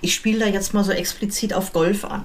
[0.00, 2.24] Ich spiele da jetzt mal so explizit auf Golf an.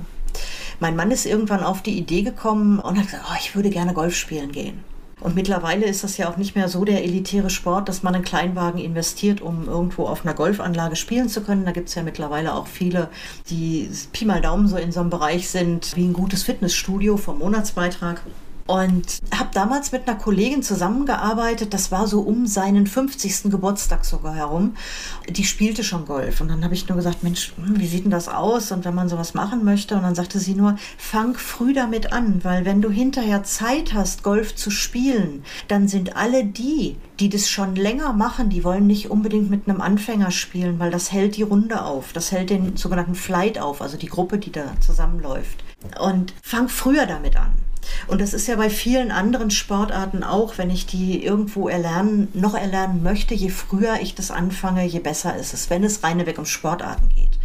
[0.80, 3.94] Mein Mann ist irgendwann auf die Idee gekommen und hat gesagt, oh, ich würde gerne
[3.94, 4.84] Golf spielen gehen.
[5.24, 8.26] Und mittlerweile ist das ja auch nicht mehr so der elitäre Sport, dass man einen
[8.26, 11.64] Kleinwagen investiert, um irgendwo auf einer Golfanlage spielen zu können.
[11.64, 13.08] Da gibt es ja mittlerweile auch viele,
[13.50, 17.40] die Pi mal Daumen so in so einem Bereich sind, wie ein gutes Fitnessstudio vom
[17.40, 18.22] Monatsbeitrag.
[18.66, 23.52] Und habe damals mit einer Kollegin zusammengearbeitet, das war so um seinen 50.
[23.52, 24.76] Geburtstag sogar herum.
[25.28, 28.12] Die spielte schon Golf und dann habe ich nur gesagt, Mensch, hm, wie sieht denn
[28.12, 31.74] das aus und wenn man sowas machen möchte und dann sagte sie nur, fang früh
[31.74, 36.96] damit an, weil wenn du hinterher Zeit hast, Golf zu spielen, dann sind alle die,
[37.20, 41.12] die das schon länger machen, die wollen nicht unbedingt mit einem Anfänger spielen, weil das
[41.12, 44.80] hält die Runde auf, das hält den sogenannten Flight auf, also die Gruppe, die da
[44.80, 45.64] zusammenläuft.
[46.00, 47.52] Und fang früher damit an.
[48.08, 52.56] Und das ist ja bei vielen anderen Sportarten auch, wenn ich die irgendwo erlernen, noch
[52.56, 56.38] erlernen möchte, je früher ich das anfange, je besser ist es, wenn es reine weg
[56.38, 57.40] um Sportarten geht.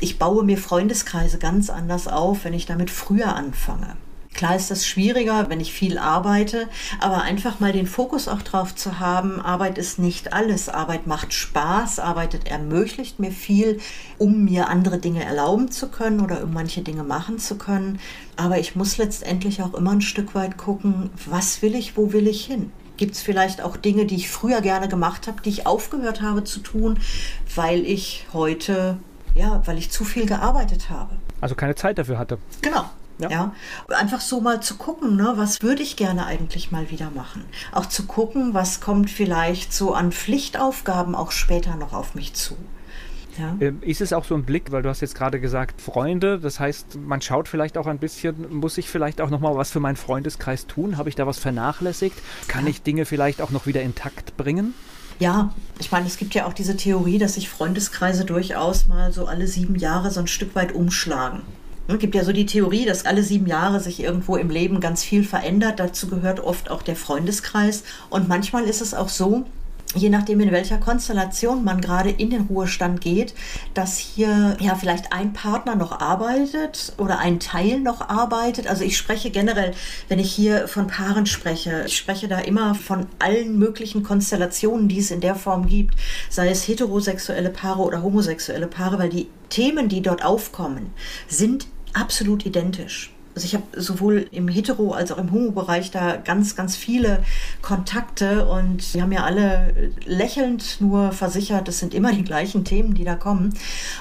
[0.00, 3.96] Ich baue mir Freundeskreise ganz anders auf, wenn ich damit früher anfange.
[4.34, 6.68] Klar ist das schwieriger, wenn ich viel arbeite,
[7.00, 10.68] aber einfach mal den Fokus auch drauf zu haben, Arbeit ist nicht alles.
[10.68, 13.78] Arbeit macht Spaß, Arbeit ermöglicht mir viel,
[14.18, 18.00] um mir andere Dinge erlauben zu können oder um manche Dinge machen zu können.
[18.36, 22.26] Aber ich muss letztendlich auch immer ein Stück weit gucken, was will ich, wo will
[22.26, 22.72] ich hin?
[22.96, 26.44] Gibt es vielleicht auch Dinge, die ich früher gerne gemacht habe, die ich aufgehört habe
[26.44, 26.98] zu tun,
[27.54, 28.98] weil ich heute,
[29.34, 31.16] ja, weil ich zu viel gearbeitet habe?
[31.40, 32.38] Also keine Zeit dafür hatte.
[32.60, 32.84] Genau,
[33.18, 33.30] ja.
[33.30, 33.52] ja.
[33.88, 37.44] Einfach so mal zu gucken, ne, was würde ich gerne eigentlich mal wieder machen.
[37.72, 42.56] Auch zu gucken, was kommt vielleicht so an Pflichtaufgaben auch später noch auf mich zu.
[43.38, 43.56] Ja.
[43.60, 46.60] Ähm, ist es auch so ein Blick, weil du hast jetzt gerade gesagt, Freunde, das
[46.60, 49.96] heißt, man schaut vielleicht auch ein bisschen, muss ich vielleicht auch nochmal was für meinen
[49.96, 50.98] Freundeskreis tun?
[50.98, 52.16] Habe ich da was vernachlässigt?
[52.48, 52.70] Kann ja.
[52.70, 54.74] ich Dinge vielleicht auch noch wieder intakt bringen?
[55.18, 59.26] Ja, ich meine, es gibt ja auch diese Theorie, dass sich Freundeskreise durchaus mal so
[59.26, 61.42] alle sieben Jahre so ein Stück weit umschlagen.
[61.88, 65.02] Es gibt ja so die Theorie, dass alle sieben Jahre sich irgendwo im Leben ganz
[65.02, 65.80] viel verändert.
[65.80, 67.82] Dazu gehört oft auch der Freundeskreis.
[68.08, 69.44] Und manchmal ist es auch so,
[69.94, 73.34] je nachdem, in welcher Konstellation man gerade in den Ruhestand geht,
[73.74, 78.66] dass hier ja vielleicht ein Partner noch arbeitet oder ein Teil noch arbeitet.
[78.66, 79.72] Also ich spreche generell,
[80.08, 84.98] wenn ich hier von Paaren spreche, ich spreche da immer von allen möglichen Konstellationen, die
[84.98, 85.94] es in der Form gibt,
[86.30, 90.92] sei es heterosexuelle Paare oder homosexuelle Paare, weil die Themen, die dort aufkommen,
[91.28, 93.11] sind absolut identisch.
[93.34, 97.24] Also ich habe sowohl im Hetero- als auch im Homo-Bereich da ganz, ganz viele
[97.62, 102.92] Kontakte und wir haben ja alle lächelnd nur versichert, es sind immer die gleichen Themen,
[102.92, 103.54] die da kommen.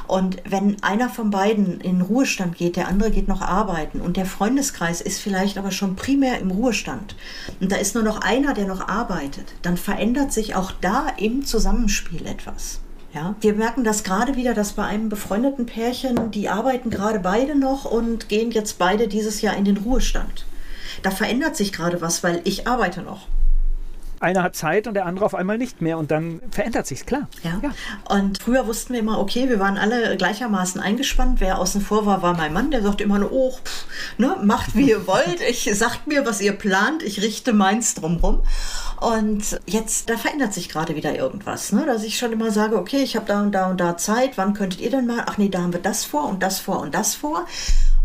[0.08, 4.26] Und wenn einer von beiden in Ruhestand geht, der andere geht noch arbeiten und der
[4.26, 7.16] Freundeskreis ist vielleicht aber schon primär im Ruhestand
[7.62, 11.46] und da ist nur noch einer, der noch arbeitet, dann verändert sich auch da im
[11.46, 12.82] Zusammenspiel etwas.
[13.14, 17.56] Ja, wir merken das gerade wieder, dass bei einem befreundeten Pärchen, die arbeiten gerade beide
[17.58, 20.46] noch und gehen jetzt beide dieses Jahr in den Ruhestand.
[21.04, 23.28] Da verändert sich gerade was, weil ich arbeite noch
[24.22, 27.28] einer hat Zeit und der andere auf einmal nicht mehr und dann verändert sich's, klar.
[27.44, 27.60] Ja.
[27.62, 27.72] ja.
[28.16, 31.40] Und früher wussten wir immer, okay, wir waren alle gleichermaßen eingespannt.
[31.40, 33.86] Wer außen vor war, war mein Mann, der sagte immer nur, oh, pff,
[34.18, 35.42] ne, macht wie ihr wollt.
[35.50, 38.42] Ich sagt mir, was ihr plant, ich richte meins drumrum.
[39.02, 41.88] Und jetzt, da verändert sich gerade wieder irgendwas, ne?
[41.88, 44.54] dass ich schon immer sage, okay, ich habe da und da und da Zeit, wann
[44.54, 45.24] könntet ihr denn mal?
[45.26, 47.48] Ach nee, da haben wir das vor und das vor und das vor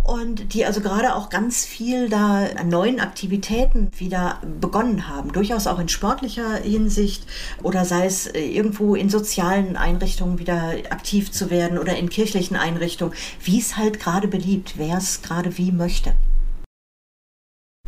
[0.07, 5.66] und die also gerade auch ganz viel da an neuen Aktivitäten wieder begonnen haben, durchaus
[5.66, 7.26] auch in sportlicher Hinsicht
[7.62, 12.57] oder sei es äh, irgendwo in sozialen Einrichtungen wieder aktiv zu werden oder in kirchlichen
[12.57, 16.14] Einrichtungen, wie es halt gerade beliebt, wer es gerade wie möchte.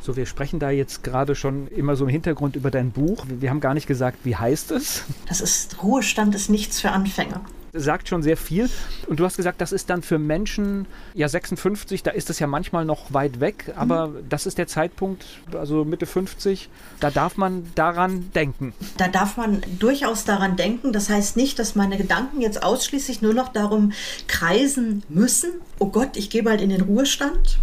[0.01, 3.25] So, wir sprechen da jetzt gerade schon immer so im Hintergrund über dein Buch.
[3.29, 5.05] Wir haben gar nicht gesagt, wie heißt es?
[5.29, 7.43] Das ist Ruhestand ist nichts für Anfänger
[7.79, 8.69] sagt schon sehr viel.
[9.07, 12.47] Und du hast gesagt, das ist dann für Menschen, ja 56, da ist es ja
[12.47, 14.29] manchmal noch weit weg, aber mhm.
[14.29, 16.69] das ist der Zeitpunkt, also Mitte 50,
[17.01, 18.75] da darf man daran denken.
[18.97, 20.93] Da darf man durchaus daran denken.
[20.93, 23.93] Das heißt nicht, dass meine Gedanken jetzt ausschließlich nur noch darum
[24.27, 27.59] kreisen müssen, oh Gott, ich gehe bald in den Ruhestand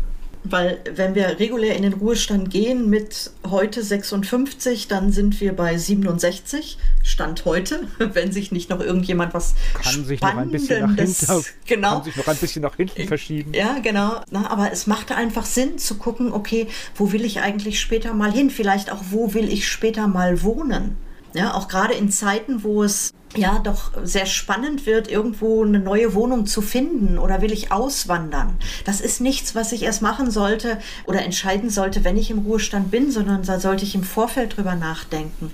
[0.51, 5.77] weil wenn wir regulär in den Ruhestand gehen mit heute 56, dann sind wir bei
[5.77, 10.95] 67, Stand heute, wenn sich nicht noch irgendjemand was kann sich noch ein bisschen nach
[10.95, 11.95] hinten, genau.
[11.95, 13.53] kann sich noch ein bisschen nach hinten verschieben.
[13.53, 14.21] Ja, genau.
[14.29, 18.31] Na, aber es macht einfach Sinn zu gucken, okay, wo will ich eigentlich später mal
[18.31, 18.49] hin?
[18.49, 20.97] Vielleicht auch, wo will ich später mal wohnen?
[21.35, 26.13] Ja, auch gerade in Zeiten, wo es ja doch sehr spannend wird, irgendwo eine neue
[26.13, 28.55] Wohnung zu finden oder will ich auswandern.
[28.85, 32.89] Das ist nichts, was ich erst machen sollte oder entscheiden sollte, wenn ich im Ruhestand
[32.89, 35.51] bin, sondern da sollte ich im Vorfeld drüber nachdenken.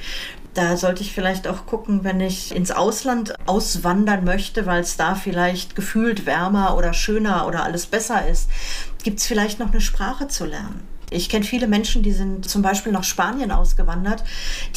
[0.54, 5.16] Da sollte ich vielleicht auch gucken, wenn ich ins Ausland auswandern möchte, weil es da
[5.16, 8.52] vielleicht gefühlt wärmer oder schöner oder alles besser ist,
[9.04, 10.82] gibt es vielleicht noch eine Sprache zu lernen.
[11.14, 14.24] Ich kenne viele Menschen, die sind zum Beispiel nach Spanien ausgewandert,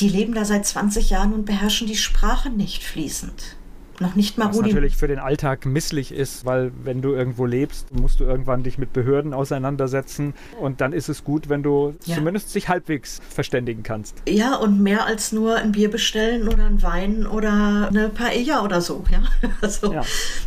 [0.00, 3.56] die leben da seit 20 Jahren und beherrschen die Sprache nicht fließend.
[4.00, 4.70] Noch nicht mal Was Rudi.
[4.70, 8.76] natürlich für den Alltag misslich ist, weil wenn du irgendwo lebst, musst du irgendwann dich
[8.78, 12.16] mit Behörden auseinandersetzen und dann ist es gut, wenn du Ja.
[12.16, 14.16] zumindest sich halbwegs verständigen kannst.
[14.28, 18.80] Ja, und mehr als nur ein Bier bestellen oder ein Wein oder eine Paella oder
[18.80, 19.04] so.
[19.10, 19.22] Ja,
[19.60, 20.02] also, Ja.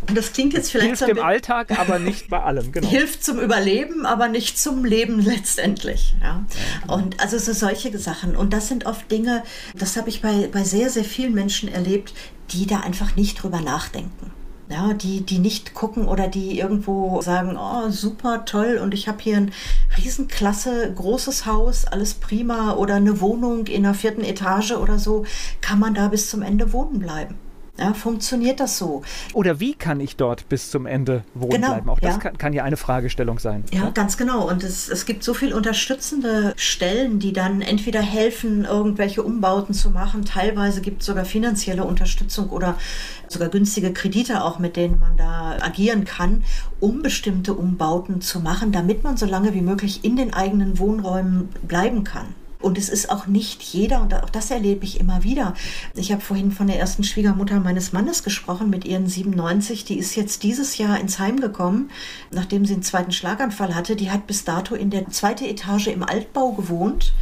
[0.07, 2.87] Und das klingt jetzt vielleicht Hilft im Alltag, aber nicht bei allem, genau.
[2.87, 6.15] Hilft zum Überleben, aber nicht zum Leben letztendlich.
[6.21, 6.45] Ja.
[6.87, 8.35] Und also so solche Sachen.
[8.35, 9.43] Und das sind oft Dinge,
[9.77, 12.13] das habe ich bei, bei sehr, sehr vielen Menschen erlebt,
[12.51, 14.31] die da einfach nicht drüber nachdenken.
[14.69, 19.21] Ja, die, die nicht gucken oder die irgendwo sagen, oh, super, toll, und ich habe
[19.21, 19.53] hier ein
[19.97, 25.25] riesenklasse, großes Haus, alles prima, oder eine Wohnung in der vierten Etage oder so,
[25.61, 27.35] kann man da bis zum Ende wohnen bleiben.
[27.79, 29.03] Ja, funktioniert das so?
[29.33, 31.89] Oder wie kann ich dort bis zum Ende wohnen Genau, bleiben?
[31.89, 32.19] Auch das ja.
[32.19, 33.63] kann, kann ja eine Fragestellung sein.
[33.71, 34.47] Ja, ganz genau.
[34.47, 39.91] Und es, es gibt so viel unterstützende Stellen, die dann entweder helfen, irgendwelche Umbauten zu
[39.91, 40.25] machen.
[40.25, 42.77] Teilweise gibt es sogar finanzielle Unterstützung oder
[43.27, 46.43] sogar günstige Kredite auch, mit denen man da agieren kann,
[46.79, 51.49] um bestimmte Umbauten zu machen, damit man so lange wie möglich in den eigenen Wohnräumen
[51.63, 52.33] bleiben kann.
[52.59, 55.53] Und es ist auch nicht jeder, und auch das erlebe ich immer wieder.
[55.93, 59.85] Ich habe vorhin von der ersten Schwiegermutter meines Mannes gesprochen, mit ihren 97.
[59.85, 61.91] Die ist jetzt dieses Jahr ins Heim gekommen,
[62.31, 63.95] nachdem sie einen zweiten Schlaganfall hatte.
[63.95, 67.13] Die hat bis dato in der zweiten Etage im Altbau gewohnt.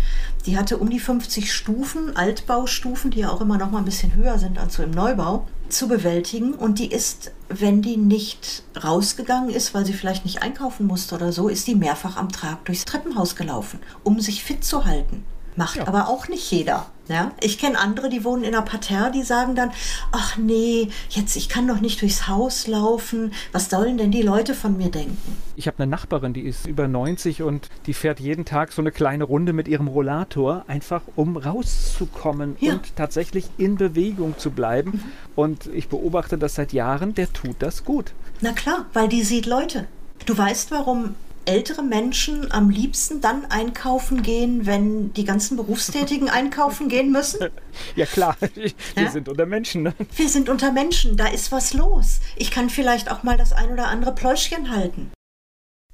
[0.46, 4.16] Die hatte um die 50 Stufen, Altbaustufen, die ja auch immer noch mal ein bisschen
[4.16, 6.54] höher sind als so im Neubau, zu bewältigen.
[6.54, 11.32] Und die ist, wenn die nicht rausgegangen ist, weil sie vielleicht nicht einkaufen musste oder
[11.32, 15.26] so, ist die mehrfach am Trag durchs Treppenhaus gelaufen, um sich fit zu halten.
[15.58, 15.88] Macht Ja.
[15.88, 16.86] aber auch nicht jeder.
[17.08, 17.32] Ja?
[17.42, 19.72] Ich kenne andere, die wohnen in einer Parterre, die sagen dann,
[20.12, 23.32] ach nee, jetzt ich kann doch nicht durchs Haus laufen.
[23.52, 25.18] Was sollen denn die Leute von mir denken?
[25.56, 28.92] Ich habe eine Nachbarin, die ist über 90 und die fährt jeden Tag so eine
[28.92, 32.74] kleine Runde mit ihrem Rollator, einfach um rauszukommen Ja.
[32.74, 35.04] und tatsächlich in Bewegung zu bleiben.
[35.36, 38.14] Und ich beobachte das seit Jahren, der tut das gut.
[38.42, 39.88] Na klar, weil die sieht Leute.
[40.26, 41.16] Du weißt, warum
[41.46, 47.50] ältere Menschen am liebsten dann einkaufen gehen, wenn die ganzen Berufstätigen einkaufen gehen müssen?
[47.96, 49.10] Ja klar, wir Ja?
[49.12, 49.84] sind unter Menschen.
[49.84, 49.94] Ne?
[50.16, 52.20] Wir sind unter Menschen, da ist was los.
[52.36, 55.12] Ich kann vielleicht auch mal das ein oder andere Pläuschchen halten.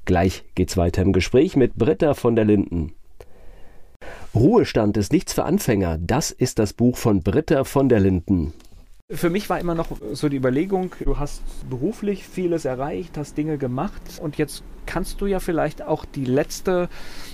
[0.06, 2.94] Gleich geht's weiter im Gespräch mit Britta von der Linden.
[4.34, 5.98] Ruhestand ist nichts für Anfänger.
[6.00, 8.54] Das ist das Buch von Britta von der Linden.
[9.14, 13.58] Für mich war immer noch so die Überlegung, du hast beruflich vieles erreicht, hast Dinge
[13.58, 16.88] gemacht und jetzt kannst du ja vielleicht auch die letzte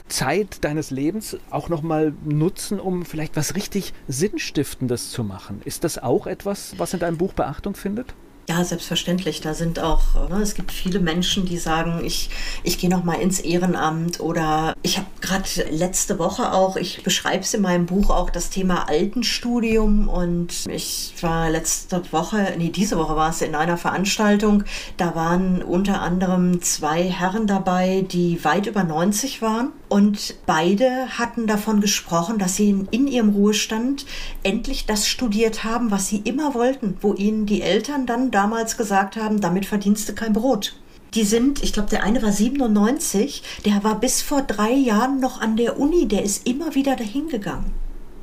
[0.07, 5.61] Zeit deines Lebens auch noch mal nutzen, um vielleicht was richtig sinnstiftendes zu machen.
[5.65, 8.15] Ist das auch etwas, was in deinem Buch Beachtung findet?
[8.49, 9.41] Ja, selbstverständlich.
[9.41, 12.29] Da sind auch, ne, es gibt viele Menschen, die sagen, ich,
[12.63, 17.43] ich gehe noch mal ins Ehrenamt oder ich habe gerade letzte Woche auch, ich beschreibe
[17.43, 20.07] es in meinem Buch auch, das Thema Altenstudium.
[20.07, 24.63] Und ich war letzte Woche, nee, diese Woche war es in einer Veranstaltung,
[24.95, 29.73] da waren unter anderem zwei Herren dabei, die weit über 90 waren.
[29.89, 34.05] Und beide hatten davon gesprochen, dass sie in, in ihrem Ruhestand
[34.43, 39.15] endlich das studiert haben, was sie immer wollten, wo ihnen die Eltern dann damals gesagt
[39.15, 40.75] haben, damit verdienst du kein Brot.
[41.15, 45.41] Die sind, ich glaube, der eine war 97, der war bis vor drei Jahren noch
[45.41, 47.73] an der Uni, der ist immer wieder dahin gegangen.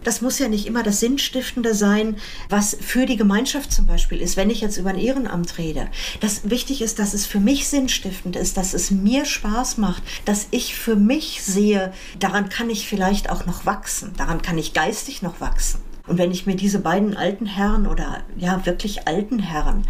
[0.04, 2.16] Das muss ja nicht immer das Sinnstiftende sein,
[2.48, 5.88] was für die Gemeinschaft zum Beispiel ist, wenn ich jetzt über ein Ehrenamt rede.
[6.20, 10.46] Das wichtig ist, dass es für mich sinnstiftend ist, dass es mir Spaß macht, dass
[10.52, 15.22] ich für mich sehe, daran kann ich vielleicht auch noch wachsen, daran kann ich geistig
[15.22, 15.80] noch wachsen.
[16.06, 19.86] Und wenn ich mir diese beiden alten Herren oder ja wirklich alten Herren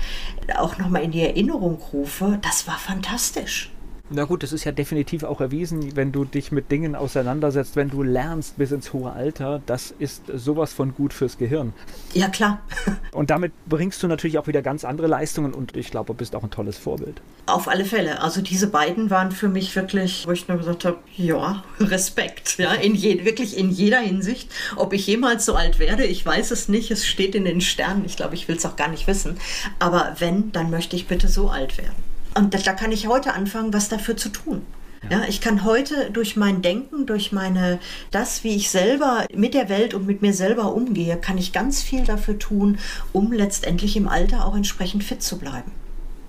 [0.56, 3.73] auch noch mal in die Erinnerung rufe, das war fantastisch.
[4.14, 7.90] Na gut, das ist ja definitiv auch erwiesen, wenn du dich mit Dingen auseinandersetzt, wenn
[7.90, 11.72] du lernst bis ins hohe Alter, das ist sowas von gut fürs Gehirn.
[12.12, 12.62] Ja klar,
[13.12, 16.34] Und damit bringst du natürlich auch wieder ganz andere Leistungen und ich glaube, du bist
[16.34, 17.20] auch ein tolles Vorbild.
[17.46, 18.20] auf alle Fälle.
[18.22, 22.72] Also diese beiden waren für mich wirklich, wo ich nur gesagt habe, ja, Respekt, ja,
[22.72, 24.50] in je, wirklich in jeder Hinsicht.
[24.76, 26.90] Ob ich jemals so alt werde, ich weiß es nicht.
[26.90, 28.04] Es steht in den Sternen.
[28.04, 29.38] Ich glaube, ich will es auch gar nicht wissen.
[29.78, 32.03] Aber wenn, dann möchte ich bitte so alt werden.
[32.34, 34.62] Und da, da kann ich heute anfangen, was dafür zu tun.
[35.10, 37.78] Ja, ich kann heute durch mein Denken, durch meine,
[38.10, 41.82] das, wie ich selber mit der Welt und mit mir selber umgehe, kann ich ganz
[41.82, 42.78] viel dafür tun,
[43.12, 45.72] um letztendlich im Alter auch entsprechend fit zu bleiben.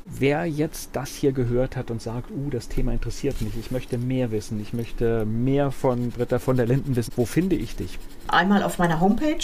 [0.06, 3.98] Wer jetzt das hier gehört hat und sagt, uh, das Thema interessiert mich, ich möchte
[3.98, 7.98] mehr wissen, ich möchte mehr von Britta von der Linden wissen, wo finde ich dich?
[8.28, 9.40] Einmal auf meiner Homepage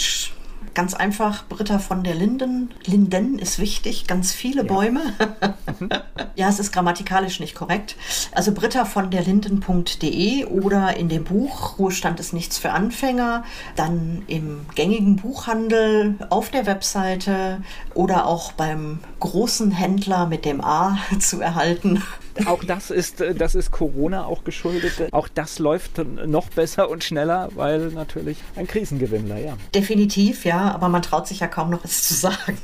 [0.74, 2.70] Ganz einfach, Britta von der Linden.
[2.86, 4.68] Linden ist wichtig, ganz viele ja.
[4.68, 5.00] Bäume.
[6.34, 7.96] ja, es ist grammatikalisch nicht korrekt.
[8.32, 13.44] Also Britta von der Linden.de oder in dem Buch Ruhestand ist nichts für Anfänger,
[13.76, 17.62] dann im gängigen Buchhandel auf der Webseite
[17.94, 22.02] oder auch beim großen Händler mit dem A zu erhalten.
[22.46, 25.12] Auch das ist, äh, das ist Corona auch geschuldet.
[25.12, 29.56] Auch das läuft noch besser und schneller, weil natürlich ein Krisengewinnler, ja.
[29.74, 32.58] Definitiv, ja, aber man traut sich ja kaum noch was zu sagen.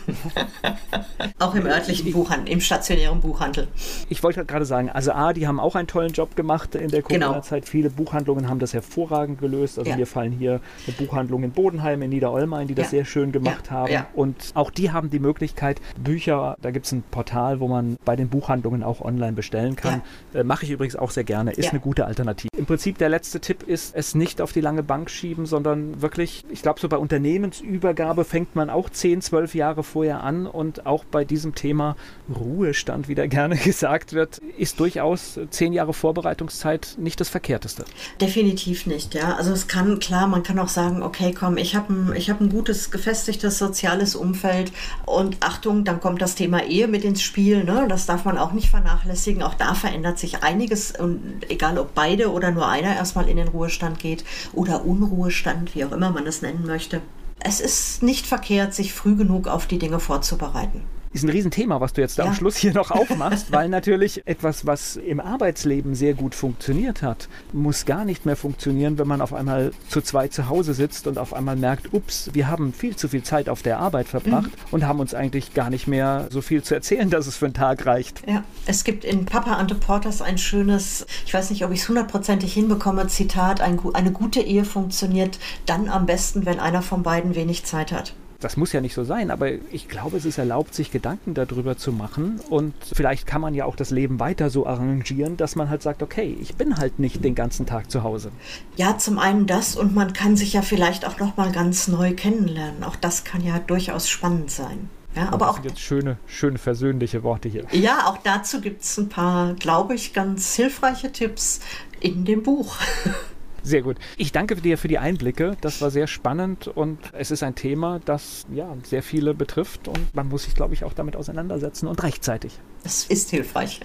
[1.38, 3.68] auch im örtlichen Buchhandel, im stationären Buchhandel.
[4.08, 7.02] Ich wollte gerade sagen, also A, die haben auch einen tollen Job gemacht in der
[7.02, 7.26] genau.
[7.26, 7.64] Corona-Zeit.
[7.64, 7.70] Genau.
[7.70, 9.78] Viele Buchhandlungen haben das hervorragend gelöst.
[9.78, 9.96] Also ja.
[9.96, 12.90] mir fallen hier eine Buchhandlung in Bodenheim, in Niederolmein, die das ja.
[12.90, 13.72] sehr schön gemacht ja.
[13.72, 14.06] haben.
[14.14, 18.16] Und auch die haben die Möglichkeit, Bücher, da gibt es ein Portal, wo man bei
[18.16, 20.02] den Buchhandlungen auch online bestellt bestellen kann.
[20.32, 20.40] Ja.
[20.40, 21.52] Äh, Mache ich übrigens auch sehr gerne.
[21.52, 21.70] Ist ja.
[21.70, 22.48] eine gute Alternative.
[22.56, 26.44] Im Prinzip der letzte Tipp ist, es nicht auf die lange Bank schieben, sondern wirklich,
[26.50, 31.04] ich glaube, so bei Unternehmensübergabe fängt man auch 10, 12 Jahre vorher an und auch
[31.04, 31.96] bei diesem Thema
[32.34, 37.84] Ruhestand, wie da gerne gesagt wird, ist durchaus 10 Jahre Vorbereitungszeit nicht das Verkehrteste.
[38.20, 39.36] Definitiv nicht, ja.
[39.36, 42.50] Also es kann, klar, man kann auch sagen, okay, komm, ich habe ein, hab ein
[42.50, 44.72] gutes, gefestigtes soziales Umfeld
[45.06, 47.86] und Achtung, dann kommt das Thema Ehe mit ins Spiel, ne?
[47.88, 52.30] das darf man auch nicht vernachlässigen auch da verändert sich einiges und egal ob beide
[52.30, 56.42] oder nur einer erstmal in den Ruhestand geht oder Unruhestand, wie auch immer man das
[56.42, 57.00] nennen möchte.
[57.40, 60.82] Es ist nicht verkehrt, sich früh genug auf die Dinge vorzubereiten
[61.12, 62.24] ist ein Riesenthema, was du jetzt ja.
[62.24, 67.28] am Schluss hier noch aufmachst, weil natürlich etwas, was im Arbeitsleben sehr gut funktioniert hat,
[67.52, 71.18] muss gar nicht mehr funktionieren, wenn man auf einmal zu zweit zu Hause sitzt und
[71.18, 74.72] auf einmal merkt, ups, wir haben viel zu viel Zeit auf der Arbeit verbracht mhm.
[74.72, 77.54] und haben uns eigentlich gar nicht mehr so viel zu erzählen, dass es für einen
[77.54, 78.22] Tag reicht.
[78.28, 81.88] Ja, es gibt in Papa Ante Porters ein schönes, ich weiß nicht, ob ich es
[81.88, 87.34] hundertprozentig hinbekomme, Zitat, ein, eine gute Ehe funktioniert dann am besten, wenn einer von beiden
[87.34, 90.72] wenig Zeit hat das muss ja nicht so sein, aber ich glaube, es ist erlaubt,
[90.72, 94.66] sich Gedanken darüber zu machen und vielleicht kann man ja auch das Leben weiter so
[94.66, 98.30] arrangieren, dass man halt sagt, okay, ich bin halt nicht den ganzen Tag zu Hause.
[98.76, 102.14] Ja, zum einen das und man kann sich ja vielleicht auch noch mal ganz neu
[102.14, 102.84] kennenlernen.
[102.84, 104.88] Auch das kann ja durchaus spannend sein.
[105.16, 107.64] Ja, aber das auch sind jetzt schöne, schöne versöhnliche Worte hier.
[107.72, 111.58] Ja, auch dazu gibt es ein paar, glaube ich, ganz hilfreiche Tipps
[111.98, 112.76] in dem Buch.
[113.68, 113.98] Sehr gut.
[114.16, 115.54] Ich danke dir für die Einblicke.
[115.60, 120.14] Das war sehr spannend und es ist ein Thema, das ja sehr viele betrifft und
[120.14, 122.58] man muss sich, glaube ich, auch damit auseinandersetzen und rechtzeitig.
[122.82, 123.80] Es ist hilfreich.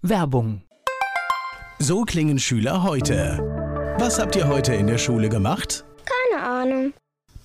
[0.00, 0.62] Werbung.
[1.78, 3.36] So klingen Schüler heute.
[3.98, 5.84] Was habt ihr heute in der Schule gemacht?
[6.06, 6.94] Keine Ahnung.